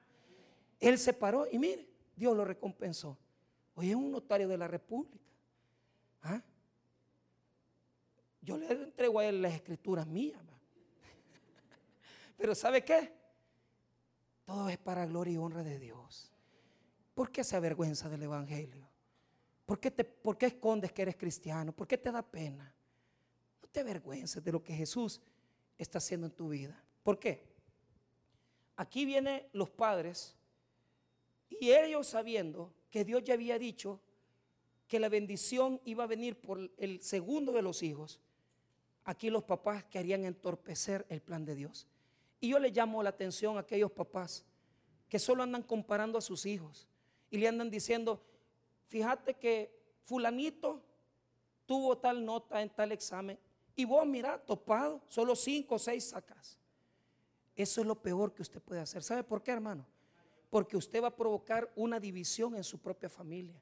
Él 0.78 0.96
se 0.96 1.12
paró 1.12 1.48
y 1.50 1.58
mire, 1.58 1.88
Dios 2.14 2.36
lo 2.36 2.44
recompensó. 2.44 3.18
Hoy 3.74 3.90
es 3.90 3.96
un 3.96 4.12
notario 4.12 4.46
de 4.46 4.56
la 4.56 4.68
República. 4.68 5.18
¿Ah? 6.22 6.40
Yo 8.42 8.58
le 8.58 8.70
entrego 8.70 9.18
a 9.18 9.26
él 9.26 9.42
las 9.42 9.52
escrituras 9.52 10.06
mías. 10.06 10.40
Pero 12.38 12.54
¿sabe 12.54 12.84
qué? 12.84 13.12
Todo 14.44 14.68
es 14.68 14.78
para 14.78 15.04
gloria 15.04 15.34
y 15.34 15.36
honra 15.36 15.64
de 15.64 15.80
Dios. 15.80 16.30
¿Por 17.12 17.32
qué 17.32 17.42
se 17.42 17.56
avergüenza 17.56 18.08
del 18.08 18.22
Evangelio? 18.22 18.85
¿Por 19.66 19.80
qué, 19.80 19.90
te, 19.90 20.06
escondes 20.46 20.92
que 20.92 21.02
eres 21.02 21.16
cristiano? 21.16 21.72
¿Por 21.72 21.88
qué 21.88 21.98
te 21.98 22.12
da 22.12 22.22
pena? 22.22 22.72
No 23.60 23.68
te 23.68 23.80
avergüences 23.80 24.42
de 24.42 24.52
lo 24.52 24.62
que 24.62 24.72
Jesús 24.72 25.20
está 25.76 25.98
haciendo 25.98 26.28
en 26.28 26.32
tu 26.32 26.48
vida. 26.48 26.80
¿Por 27.02 27.18
qué? 27.18 27.44
Aquí 28.76 29.04
vienen 29.04 29.42
los 29.52 29.68
padres 29.68 30.36
y 31.50 31.72
ellos 31.72 32.06
sabiendo 32.06 32.72
que 32.90 33.04
Dios 33.04 33.24
ya 33.24 33.34
había 33.34 33.58
dicho 33.58 34.00
que 34.86 35.00
la 35.00 35.08
bendición 35.08 35.80
iba 35.84 36.04
a 36.04 36.06
venir 36.06 36.40
por 36.40 36.70
el 36.76 37.02
segundo 37.02 37.50
de 37.50 37.62
los 37.62 37.82
hijos, 37.82 38.20
aquí 39.04 39.30
los 39.30 39.42
papás 39.42 39.84
querían 39.84 40.24
entorpecer 40.24 41.04
el 41.08 41.20
plan 41.20 41.44
de 41.44 41.56
Dios. 41.56 41.88
Y 42.40 42.50
yo 42.50 42.60
le 42.60 42.70
llamo 42.70 43.02
la 43.02 43.10
atención 43.10 43.56
a 43.56 43.60
aquellos 43.60 43.90
papás 43.90 44.44
que 45.08 45.18
solo 45.18 45.42
andan 45.42 45.62
comparando 45.62 46.18
a 46.18 46.20
sus 46.22 46.46
hijos 46.46 46.86
y 47.30 47.38
le 47.38 47.48
andan 47.48 47.70
diciendo, 47.70 48.22
fíjate 48.86 49.34
que 49.34 49.76
fulanito 50.00 50.82
tuvo 51.66 51.98
tal 51.98 52.24
nota 52.24 52.62
en 52.62 52.70
tal 52.70 52.92
examen 52.92 53.38
y 53.74 53.84
vos 53.84 54.06
mira, 54.06 54.38
topado, 54.38 55.02
solo 55.06 55.36
cinco 55.36 55.74
o 55.74 55.78
seis 55.78 56.08
sacas. 56.08 56.58
Eso 57.54 57.80
es 57.82 57.86
lo 57.86 58.00
peor 58.00 58.32
que 58.32 58.42
usted 58.42 58.60
puede 58.60 58.80
hacer. 58.80 59.02
¿Sabe 59.02 59.22
por 59.22 59.42
qué, 59.42 59.50
hermano? 59.50 59.86
Porque 60.48 60.76
usted 60.76 61.02
va 61.02 61.08
a 61.08 61.16
provocar 61.16 61.70
una 61.76 62.00
división 62.00 62.54
en 62.54 62.64
su 62.64 62.78
propia 62.78 63.10
familia. 63.10 63.60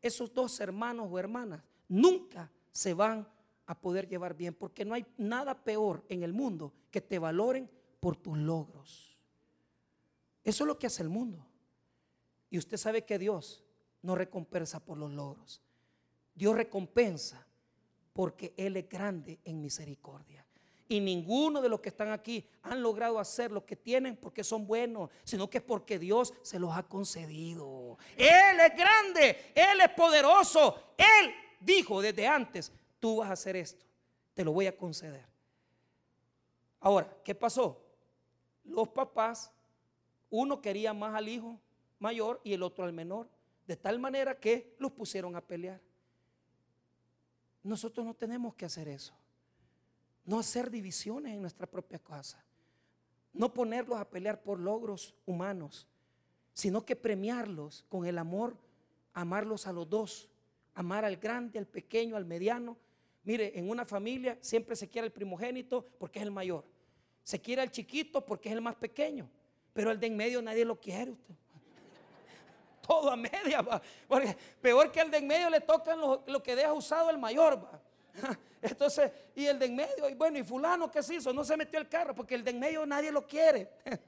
Esos 0.00 0.32
dos 0.32 0.60
hermanos 0.60 1.08
o 1.10 1.18
hermanas 1.18 1.62
nunca 1.88 2.50
se 2.70 2.94
van 2.94 3.28
a 3.66 3.80
poder 3.80 4.08
llevar 4.08 4.34
bien, 4.34 4.54
porque 4.54 4.84
no 4.84 4.94
hay 4.94 5.04
nada 5.16 5.62
peor 5.62 6.04
en 6.08 6.22
el 6.22 6.32
mundo 6.32 6.72
que 6.90 7.00
te 7.00 7.18
valoren 7.18 7.68
por 8.00 8.16
tus 8.16 8.38
logros. 8.38 9.18
Eso 10.44 10.64
es 10.64 10.68
lo 10.68 10.78
que 10.78 10.86
hace 10.86 11.02
el 11.02 11.08
mundo. 11.08 11.44
Y 12.48 12.58
usted 12.58 12.76
sabe 12.76 13.04
que 13.04 13.18
Dios 13.18 13.64
no 14.02 14.14
recompensa 14.14 14.80
por 14.80 14.98
los 14.98 15.10
logros. 15.12 15.62
Dios 16.34 16.56
recompensa 16.56 17.46
porque 18.12 18.54
Él 18.56 18.76
es 18.76 18.88
grande 18.88 19.38
en 19.44 19.60
misericordia. 19.60 20.44
Y 20.90 21.00
ninguno 21.00 21.60
de 21.60 21.68
los 21.68 21.80
que 21.80 21.90
están 21.90 22.10
aquí 22.10 22.48
han 22.62 22.82
logrado 22.82 23.18
hacer 23.18 23.52
lo 23.52 23.66
que 23.66 23.76
tienen 23.76 24.16
porque 24.16 24.42
son 24.42 24.66
buenos, 24.66 25.10
sino 25.22 25.50
que 25.50 25.58
es 25.58 25.64
porque 25.64 25.98
Dios 25.98 26.32
se 26.42 26.58
los 26.58 26.74
ha 26.74 26.82
concedido. 26.82 27.98
Él 28.16 28.58
es 28.60 28.76
grande, 28.76 29.52
Él 29.54 29.80
es 29.82 29.90
poderoso. 29.90 30.94
Él 30.96 31.34
dijo 31.60 32.00
desde 32.00 32.26
antes, 32.26 32.72
tú 32.98 33.16
vas 33.16 33.28
a 33.28 33.34
hacer 33.34 33.56
esto, 33.56 33.84
te 34.32 34.44
lo 34.44 34.52
voy 34.52 34.66
a 34.66 34.76
conceder. 34.76 35.26
Ahora, 36.80 37.12
¿qué 37.22 37.34
pasó? 37.34 37.84
Los 38.64 38.88
papás, 38.88 39.52
uno 40.30 40.62
quería 40.62 40.94
más 40.94 41.14
al 41.14 41.28
hijo 41.28 41.58
mayor 41.98 42.40
y 42.44 42.54
el 42.54 42.62
otro 42.62 42.84
al 42.84 42.92
menor 42.92 43.28
de 43.68 43.76
tal 43.76 43.98
manera 43.98 44.40
que 44.40 44.74
los 44.78 44.90
pusieron 44.90 45.36
a 45.36 45.42
pelear. 45.42 45.78
Nosotros 47.62 48.06
no 48.06 48.14
tenemos 48.14 48.54
que 48.54 48.64
hacer 48.64 48.88
eso. 48.88 49.12
No 50.24 50.38
hacer 50.38 50.70
divisiones 50.70 51.34
en 51.34 51.42
nuestra 51.42 51.66
propia 51.66 51.98
casa. 51.98 52.42
No 53.34 53.52
ponerlos 53.52 53.98
a 53.98 54.08
pelear 54.08 54.42
por 54.42 54.58
logros 54.58 55.14
humanos, 55.26 55.86
sino 56.54 56.86
que 56.86 56.96
premiarlos 56.96 57.84
con 57.90 58.06
el 58.06 58.16
amor, 58.16 58.56
amarlos 59.12 59.66
a 59.66 59.72
los 59.74 59.88
dos, 59.88 60.30
amar 60.74 61.04
al 61.04 61.18
grande, 61.18 61.58
al 61.58 61.66
pequeño, 61.66 62.16
al 62.16 62.24
mediano. 62.24 62.78
Mire, 63.22 63.58
en 63.58 63.68
una 63.68 63.84
familia 63.84 64.38
siempre 64.40 64.76
se 64.76 64.88
quiere 64.88 65.08
el 65.08 65.12
primogénito 65.12 65.86
porque 65.98 66.20
es 66.20 66.24
el 66.24 66.30
mayor. 66.30 66.64
Se 67.22 67.38
quiere 67.38 67.60
al 67.60 67.70
chiquito 67.70 68.24
porque 68.24 68.48
es 68.48 68.54
el 68.54 68.62
más 68.62 68.76
pequeño. 68.76 69.28
Pero 69.74 69.90
el 69.90 70.00
de 70.00 70.06
en 70.06 70.16
medio 70.16 70.40
nadie 70.40 70.64
lo 70.64 70.80
quiere 70.80 71.10
usted 71.10 71.34
todo 72.88 73.10
a 73.10 73.16
media, 73.16 73.60
va. 73.60 73.80
Porque 74.08 74.36
peor 74.60 74.90
que 74.90 75.00
el 75.00 75.10
de 75.10 75.18
en 75.18 75.26
medio 75.26 75.50
le 75.50 75.60
tocan 75.60 76.00
lo, 76.00 76.42
que 76.42 76.56
deja 76.56 76.72
usado 76.72 77.10
el 77.10 77.18
mayor, 77.18 77.62
va. 77.62 77.80
Entonces, 78.62 79.12
y 79.34 79.46
el 79.46 79.58
de 79.58 79.66
en 79.66 79.76
medio, 79.76 80.08
y 80.08 80.14
bueno, 80.14 80.38
y 80.38 80.42
fulano, 80.42 80.90
¿qué 80.90 81.02
se 81.02 81.16
hizo? 81.16 81.32
No 81.32 81.44
se 81.44 81.56
metió 81.56 81.78
el 81.78 81.88
carro 81.88 82.14
porque 82.14 82.34
el 82.34 82.42
de 82.42 82.50
en 82.50 82.58
medio 82.58 82.86
nadie 82.86 83.12
lo 83.12 83.26
quiere. 83.26 83.70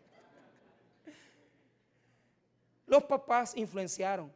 Los 2.86 3.04
papás 3.04 3.54
influenciaron. 3.56 4.32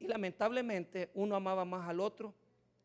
Y 0.00 0.08
lamentablemente 0.08 1.10
uno 1.14 1.36
amaba 1.36 1.64
más 1.64 1.88
al 1.88 2.00
otro 2.00 2.34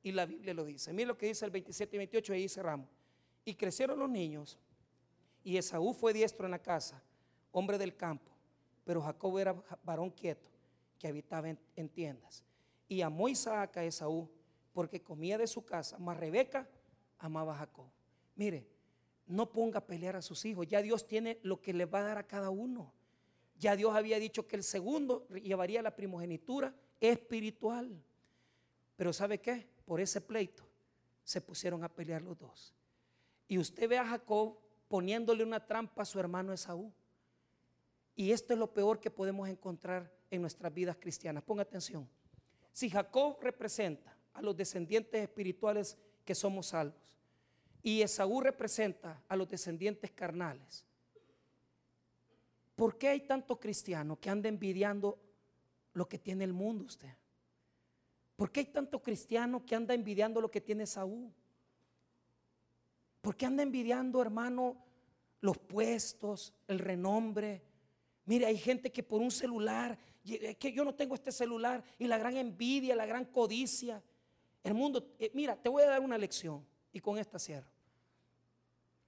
y 0.04 0.12
la 0.12 0.26
Biblia 0.26 0.54
lo 0.54 0.64
dice. 0.64 0.94
Mira 0.94 1.08
lo 1.08 1.18
que 1.18 1.26
dice 1.26 1.44
el 1.46 1.52
27 1.52 1.96
y 1.96 1.98
28, 1.98 2.34
ahí 2.34 2.48
cerramos. 2.48 2.88
Y 3.44 3.56
crecieron 3.56 3.98
los 3.98 4.10
niños 4.10 4.60
y 5.44 5.58
Esaú 5.58 5.94
fue 5.94 6.14
diestro 6.14 6.46
en 6.46 6.52
la 6.52 6.60
casa, 6.60 7.02
hombre 7.52 7.78
del 7.78 7.96
campo, 7.96 8.32
pero 8.90 9.04
Jacob 9.04 9.38
era 9.38 9.56
varón 9.84 10.10
quieto 10.10 10.50
que 10.98 11.08
habitaba 11.08 11.48
en, 11.48 11.90
tiendas. 11.90 12.44
Y 12.88 13.02
amó 13.02 13.30
Isaac 13.30 13.78
a 13.78 13.84
Esaú 13.84 14.28
porque 14.74 15.04
comía 15.04 15.38
de 15.38 15.46
su 15.46 15.64
casa, 15.64 16.00
mas 16.00 16.18
Rebeca 16.18 16.68
amaba 17.20 17.54
a 17.54 17.60
Jacob. 17.60 17.86
Mire, 18.36 18.66
no 19.28 19.52
ponga 19.52 19.78
a 19.78 19.86
pelear 19.86 20.16
a 20.16 20.24
sus 20.24 20.44
hijos, 20.44 20.66
ya 20.66 20.82
Dios 20.82 21.06
tiene 21.06 21.38
lo 21.44 21.62
que 21.62 21.72
le 21.72 21.86
va 21.86 22.00
a 22.00 22.04
dar 22.04 22.18
a 22.18 22.26
cada 22.26 22.50
uno. 22.50 22.92
Ya 23.60 23.76
Dios 23.76 23.96
había 23.96 24.18
dicho 24.18 24.48
que 24.48 24.56
el 24.56 24.64
segundo 24.64 25.28
llevaría 25.28 25.84
la 25.84 25.96
primogenitura 25.96 26.74
espiritual. 27.00 28.04
Pero 28.96 29.14
¿sabe 29.14 29.40
qué? 29.40 29.68
Por 29.86 30.02
ese 30.02 30.20
pleito 30.20 30.68
se 31.24 31.42
pusieron 31.42 31.84
a 31.84 31.90
pelear 31.90 32.24
los 32.24 32.40
dos. 32.40 32.74
Y 33.48 33.60
usted 33.60 33.88
ve 33.88 34.00
a 34.00 34.08
Jacob 34.08 34.58
poniéndole 34.88 35.44
una 35.44 35.64
trampa 35.64 36.02
a 36.02 36.06
su 36.06 36.20
hermano 36.20 36.54
Esaú. 36.54 36.92
Y 38.20 38.34
esto 38.34 38.52
es 38.52 38.60
lo 38.60 38.74
peor 38.74 39.00
que 39.00 39.10
podemos 39.10 39.48
encontrar 39.48 40.12
en 40.30 40.42
nuestras 40.42 40.74
vidas 40.74 40.98
cristianas. 41.00 41.42
Ponga 41.42 41.62
atención. 41.62 42.06
Si 42.74 42.90
Jacob 42.90 43.38
representa 43.40 44.14
a 44.34 44.42
los 44.42 44.58
descendientes 44.58 45.22
espirituales 45.22 45.98
que 46.26 46.36
somos 46.36 46.68
salvos 46.68 47.18
y 47.82 48.02
Esaú 48.02 48.42
representa 48.42 49.24
a 49.26 49.38
los 49.38 49.48
descendientes 49.48 50.12
carnales, 50.12 50.84
¿por 52.76 52.98
qué 52.98 53.08
hay 53.08 53.22
tanto 53.22 53.58
cristiano 53.58 54.20
que 54.20 54.30
anda 54.30 54.50
envidiando 54.50 55.18
lo 55.94 56.10
que 56.10 56.20
tiene 56.20 56.44
el 56.44 56.52
mundo 56.52 56.84
usted? 56.84 57.16
¿Por 58.36 58.52
qué 58.52 58.60
hay 58.60 58.66
tanto 58.66 59.02
cristiano 59.02 59.66
que 59.66 59.76
anda 59.76 59.94
envidiando 59.94 60.42
lo 60.42 60.52
que 60.52 60.60
tiene 60.60 60.84
Esaú? 60.84 61.32
¿Por 63.22 63.38
qué 63.38 63.46
anda 63.46 63.64
envidiando, 63.64 64.22
hermano, 64.22 64.76
los 65.40 65.58
puestos, 65.58 66.54
el 66.68 66.80
renombre, 66.80 67.69
Mire, 68.30 68.46
hay 68.46 68.60
gente 68.60 68.92
que 68.92 69.02
por 69.02 69.22
un 69.22 69.32
celular, 69.32 69.98
que 70.60 70.72
yo 70.72 70.86
no 70.86 70.94
tengo 70.94 71.16
este 71.16 71.32
celular, 71.32 71.84
y 71.98 72.06
la 72.06 72.20
gran 72.20 72.38
envidia, 72.38 72.96
la 72.96 73.08
gran 73.08 73.26
codicia. 73.26 74.04
El 74.64 74.76
mundo, 74.76 75.16
eh, 75.18 75.32
mira, 75.34 75.56
te 75.56 75.68
voy 75.68 75.82
a 75.82 75.88
dar 75.88 76.00
una 76.00 76.16
lección 76.16 76.64
y 76.94 77.00
con 77.00 77.18
esta 77.18 77.40
cierro. 77.40 77.72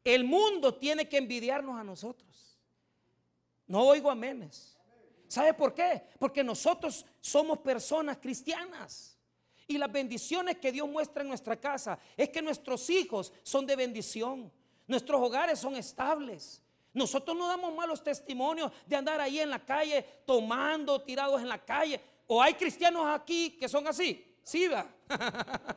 El 0.03 0.23
mundo 0.23 0.73
tiene 0.73 1.07
que 1.07 1.19
envidiarnos 1.19 1.79
a 1.79 1.83
nosotros. 1.83 2.57
No 3.67 3.85
oigo 3.85 4.09
amenes. 4.09 4.75
¿Sabe 5.27 5.53
por 5.53 5.75
qué? 5.75 6.01
Porque 6.17 6.43
nosotros 6.43 7.05
somos 7.19 7.59
personas 7.59 8.17
cristianas. 8.17 9.19
Y 9.67 9.77
las 9.77 9.91
bendiciones 9.91 10.57
que 10.57 10.71
Dios 10.71 10.89
muestra 10.89 11.21
en 11.21 11.29
nuestra 11.29 11.59
casa 11.59 11.99
es 12.17 12.29
que 12.29 12.41
nuestros 12.41 12.89
hijos 12.89 13.31
son 13.43 13.67
de 13.67 13.75
bendición. 13.75 14.51
Nuestros 14.87 15.21
hogares 15.21 15.59
son 15.59 15.75
estables. 15.75 16.60
Nosotros 16.93 17.37
no 17.37 17.47
damos 17.47 17.73
malos 17.73 18.03
testimonios 18.03 18.71
de 18.85 18.95
andar 18.95 19.21
ahí 19.21 19.39
en 19.39 19.49
la 19.49 19.59
calle 19.59 20.03
tomando, 20.25 21.01
tirados 21.01 21.41
en 21.41 21.47
la 21.47 21.63
calle. 21.63 22.01
O 22.27 22.41
hay 22.41 22.53
cristianos 22.53 23.05
aquí 23.07 23.51
que 23.51 23.69
son 23.69 23.87
así. 23.87 24.35
Sí, 24.43 24.67
va. 24.67 24.87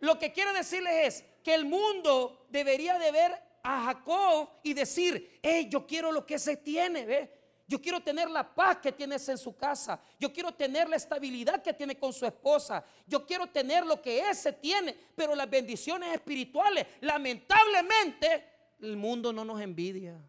Lo 0.00 0.18
que 0.18 0.32
quiero 0.32 0.52
decirles 0.52 0.92
es 1.06 1.24
que 1.42 1.54
el 1.54 1.64
mundo 1.64 2.46
debería 2.48 2.98
de 2.98 3.10
ver 3.10 3.42
a 3.62 3.84
Jacob 3.84 4.48
y 4.62 4.74
decir, 4.74 5.40
hey, 5.42 5.68
yo 5.70 5.86
quiero 5.86 6.12
lo 6.12 6.24
que 6.24 6.34
ese 6.34 6.56
tiene, 6.56 7.04
¿ve? 7.04 7.38
Yo 7.66 7.82
quiero 7.82 8.00
tener 8.00 8.30
la 8.30 8.54
paz 8.54 8.78
que 8.78 8.92
tiene 8.92 9.16
ese 9.16 9.32
en 9.32 9.38
su 9.38 9.54
casa. 9.54 10.00
Yo 10.18 10.32
quiero 10.32 10.52
tener 10.52 10.88
la 10.88 10.96
estabilidad 10.96 11.62
que 11.62 11.74
tiene 11.74 11.98
con 11.98 12.14
su 12.14 12.24
esposa. 12.24 12.82
Yo 13.06 13.26
quiero 13.26 13.46
tener 13.48 13.84
lo 13.84 14.00
que 14.00 14.20
ese 14.20 14.54
tiene. 14.54 14.96
Pero 15.14 15.34
las 15.34 15.50
bendiciones 15.50 16.14
espirituales, 16.14 16.86
lamentablemente, 17.02 18.57
el 18.80 18.96
mundo 18.96 19.32
no 19.32 19.44
nos 19.44 19.60
envidia. 19.60 20.20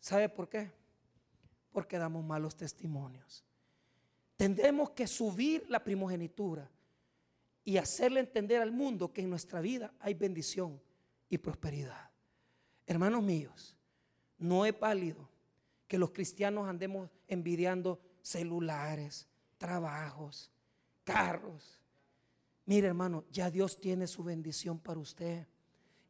¿Sabe 0.00 0.28
por 0.28 0.48
qué? 0.48 0.70
Porque 1.72 1.98
damos 1.98 2.24
malos 2.24 2.56
testimonios. 2.56 3.44
Tendremos 4.36 4.90
que 4.90 5.06
subir 5.06 5.68
la 5.68 5.82
primogenitura 5.82 6.70
y 7.64 7.78
hacerle 7.78 8.20
entender 8.20 8.62
al 8.62 8.70
mundo 8.70 9.12
que 9.12 9.22
en 9.22 9.30
nuestra 9.30 9.60
vida 9.60 9.92
hay 9.98 10.14
bendición 10.14 10.80
y 11.28 11.38
prosperidad. 11.38 12.10
Hermanos 12.86 13.22
míos, 13.22 13.76
no 14.38 14.64
es 14.64 14.78
válido 14.78 15.28
que 15.88 15.98
los 15.98 16.10
cristianos 16.10 16.68
andemos 16.68 17.10
envidiando 17.26 18.00
celulares, 18.22 19.26
trabajos, 19.58 20.50
carros. 21.02 21.80
Mire 22.64 22.88
hermano, 22.88 23.24
ya 23.30 23.50
Dios 23.50 23.80
tiene 23.80 24.06
su 24.06 24.22
bendición 24.22 24.78
para 24.78 25.00
usted. 25.00 25.46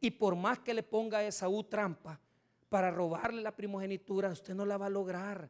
Y 0.01 0.11
por 0.11 0.37
más 0.37 0.59
que 0.59 0.75
le 0.75 0.83
ponga 0.83 1.19
a 1.19 1.25
Esaú 1.25 1.65
trampa 1.65 2.21
para 2.69 2.91
robarle 2.91 3.43
la 3.43 3.55
primogenitura, 3.55 4.31
usted 4.31 4.55
no 4.55 4.65
la 4.67 4.77
va 4.77 4.87
a 4.87 4.91
lograr. 4.91 5.49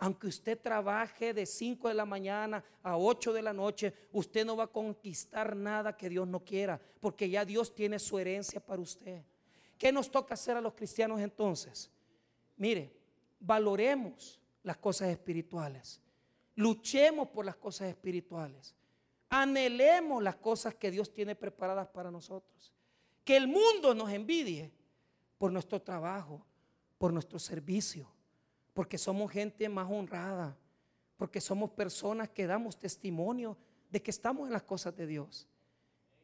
Aunque 0.00 0.28
usted 0.28 0.58
trabaje 0.60 1.34
de 1.34 1.44
5 1.44 1.88
de 1.88 1.94
la 1.94 2.04
mañana 2.04 2.62
a 2.82 2.96
8 2.96 3.32
de 3.32 3.42
la 3.42 3.52
noche, 3.52 3.92
usted 4.12 4.46
no 4.46 4.56
va 4.56 4.64
a 4.64 4.68
conquistar 4.68 5.56
nada 5.56 5.96
que 5.96 6.08
Dios 6.08 6.28
no 6.28 6.44
quiera, 6.44 6.80
porque 7.00 7.28
ya 7.28 7.44
Dios 7.44 7.74
tiene 7.74 7.98
su 7.98 8.16
herencia 8.18 8.64
para 8.64 8.80
usted. 8.80 9.22
¿Qué 9.76 9.90
nos 9.90 10.10
toca 10.10 10.34
hacer 10.34 10.56
a 10.56 10.60
los 10.60 10.74
cristianos 10.74 11.20
entonces? 11.20 11.90
Mire, 12.56 12.92
valoremos 13.40 14.40
las 14.62 14.76
cosas 14.76 15.08
espirituales, 15.08 16.00
luchemos 16.54 17.28
por 17.28 17.44
las 17.44 17.56
cosas 17.56 17.88
espirituales, 17.88 18.74
anhelemos 19.28 20.22
las 20.22 20.36
cosas 20.36 20.74
que 20.76 20.90
Dios 20.90 21.12
tiene 21.12 21.34
preparadas 21.34 21.88
para 21.88 22.10
nosotros. 22.10 22.72
Que 23.28 23.36
el 23.36 23.46
mundo 23.46 23.94
nos 23.94 24.08
envidie 24.10 24.72
por 25.36 25.52
nuestro 25.52 25.82
trabajo, 25.82 26.40
por 26.96 27.12
nuestro 27.12 27.38
servicio 27.38 28.08
porque 28.78 28.96
somos 28.96 29.32
gente 29.32 29.68
más 29.68 29.90
honrada, 29.90 30.56
porque 31.16 31.40
somos 31.40 31.70
personas 31.70 32.28
que 32.28 32.46
damos 32.46 32.78
testimonio 32.78 33.58
de 33.90 34.00
que 34.00 34.12
estamos 34.12 34.46
en 34.46 34.52
las 34.52 34.62
cosas 34.62 34.94
de 34.94 35.04
Dios. 35.04 35.48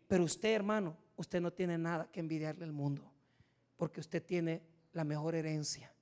Pero 0.06 0.22
usted, 0.22 0.50
hermano, 0.54 0.96
usted 1.16 1.40
no 1.40 1.52
tiene 1.52 1.76
nada 1.76 2.08
que 2.12 2.20
envidiarle 2.20 2.62
al 2.64 2.70
mundo, 2.70 3.10
porque 3.76 3.98
usted 3.98 4.22
tiene 4.22 4.62
la 4.92 5.02
mejor 5.02 5.34
herencia, 5.34 5.92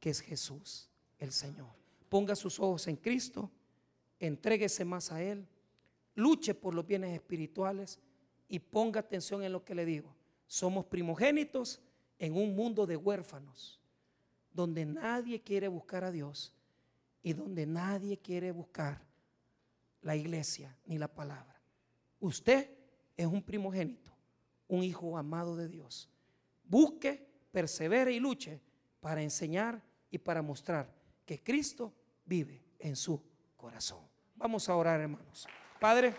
que 0.00 0.10
es 0.10 0.20
Jesús, 0.20 0.90
el 1.20 1.30
Señor. 1.30 1.70
Ponga 2.08 2.34
sus 2.34 2.58
ojos 2.58 2.88
en 2.88 2.96
Cristo, 2.96 3.48
entréguese 4.18 4.84
más 4.84 5.12
a 5.12 5.22
Él, 5.22 5.46
luche 6.16 6.56
por 6.56 6.74
los 6.74 6.84
bienes 6.84 7.14
espirituales 7.14 8.00
y 8.48 8.58
ponga 8.58 8.98
atención 8.98 9.44
en 9.44 9.52
lo 9.52 9.64
que 9.64 9.76
le 9.76 9.84
digo. 9.84 10.12
Somos 10.50 10.84
primogénitos 10.86 11.80
en 12.18 12.34
un 12.34 12.56
mundo 12.56 12.84
de 12.84 12.96
huérfanos 12.96 13.80
donde 14.50 14.84
nadie 14.84 15.40
quiere 15.40 15.68
buscar 15.68 16.02
a 16.02 16.10
Dios 16.10 16.52
y 17.22 17.34
donde 17.34 17.66
nadie 17.66 18.18
quiere 18.18 18.50
buscar 18.50 19.00
la 20.02 20.16
iglesia 20.16 20.76
ni 20.86 20.98
la 20.98 21.06
palabra. 21.06 21.62
Usted 22.18 22.68
es 23.16 23.26
un 23.26 23.44
primogénito, 23.44 24.10
un 24.66 24.82
hijo 24.82 25.16
amado 25.16 25.54
de 25.54 25.68
Dios. 25.68 26.10
Busque, 26.64 27.24
persevere 27.52 28.10
y 28.10 28.18
luche 28.18 28.60
para 28.98 29.22
enseñar 29.22 29.80
y 30.10 30.18
para 30.18 30.42
mostrar 30.42 30.92
que 31.24 31.40
Cristo 31.40 31.94
vive 32.24 32.60
en 32.80 32.96
su 32.96 33.22
corazón. 33.56 34.00
Vamos 34.34 34.68
a 34.68 34.74
orar, 34.74 35.00
hermanos. 35.00 35.46
Padre, 35.78 36.12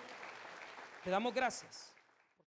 te 1.04 1.10
damos 1.10 1.34
gracias 1.34 1.91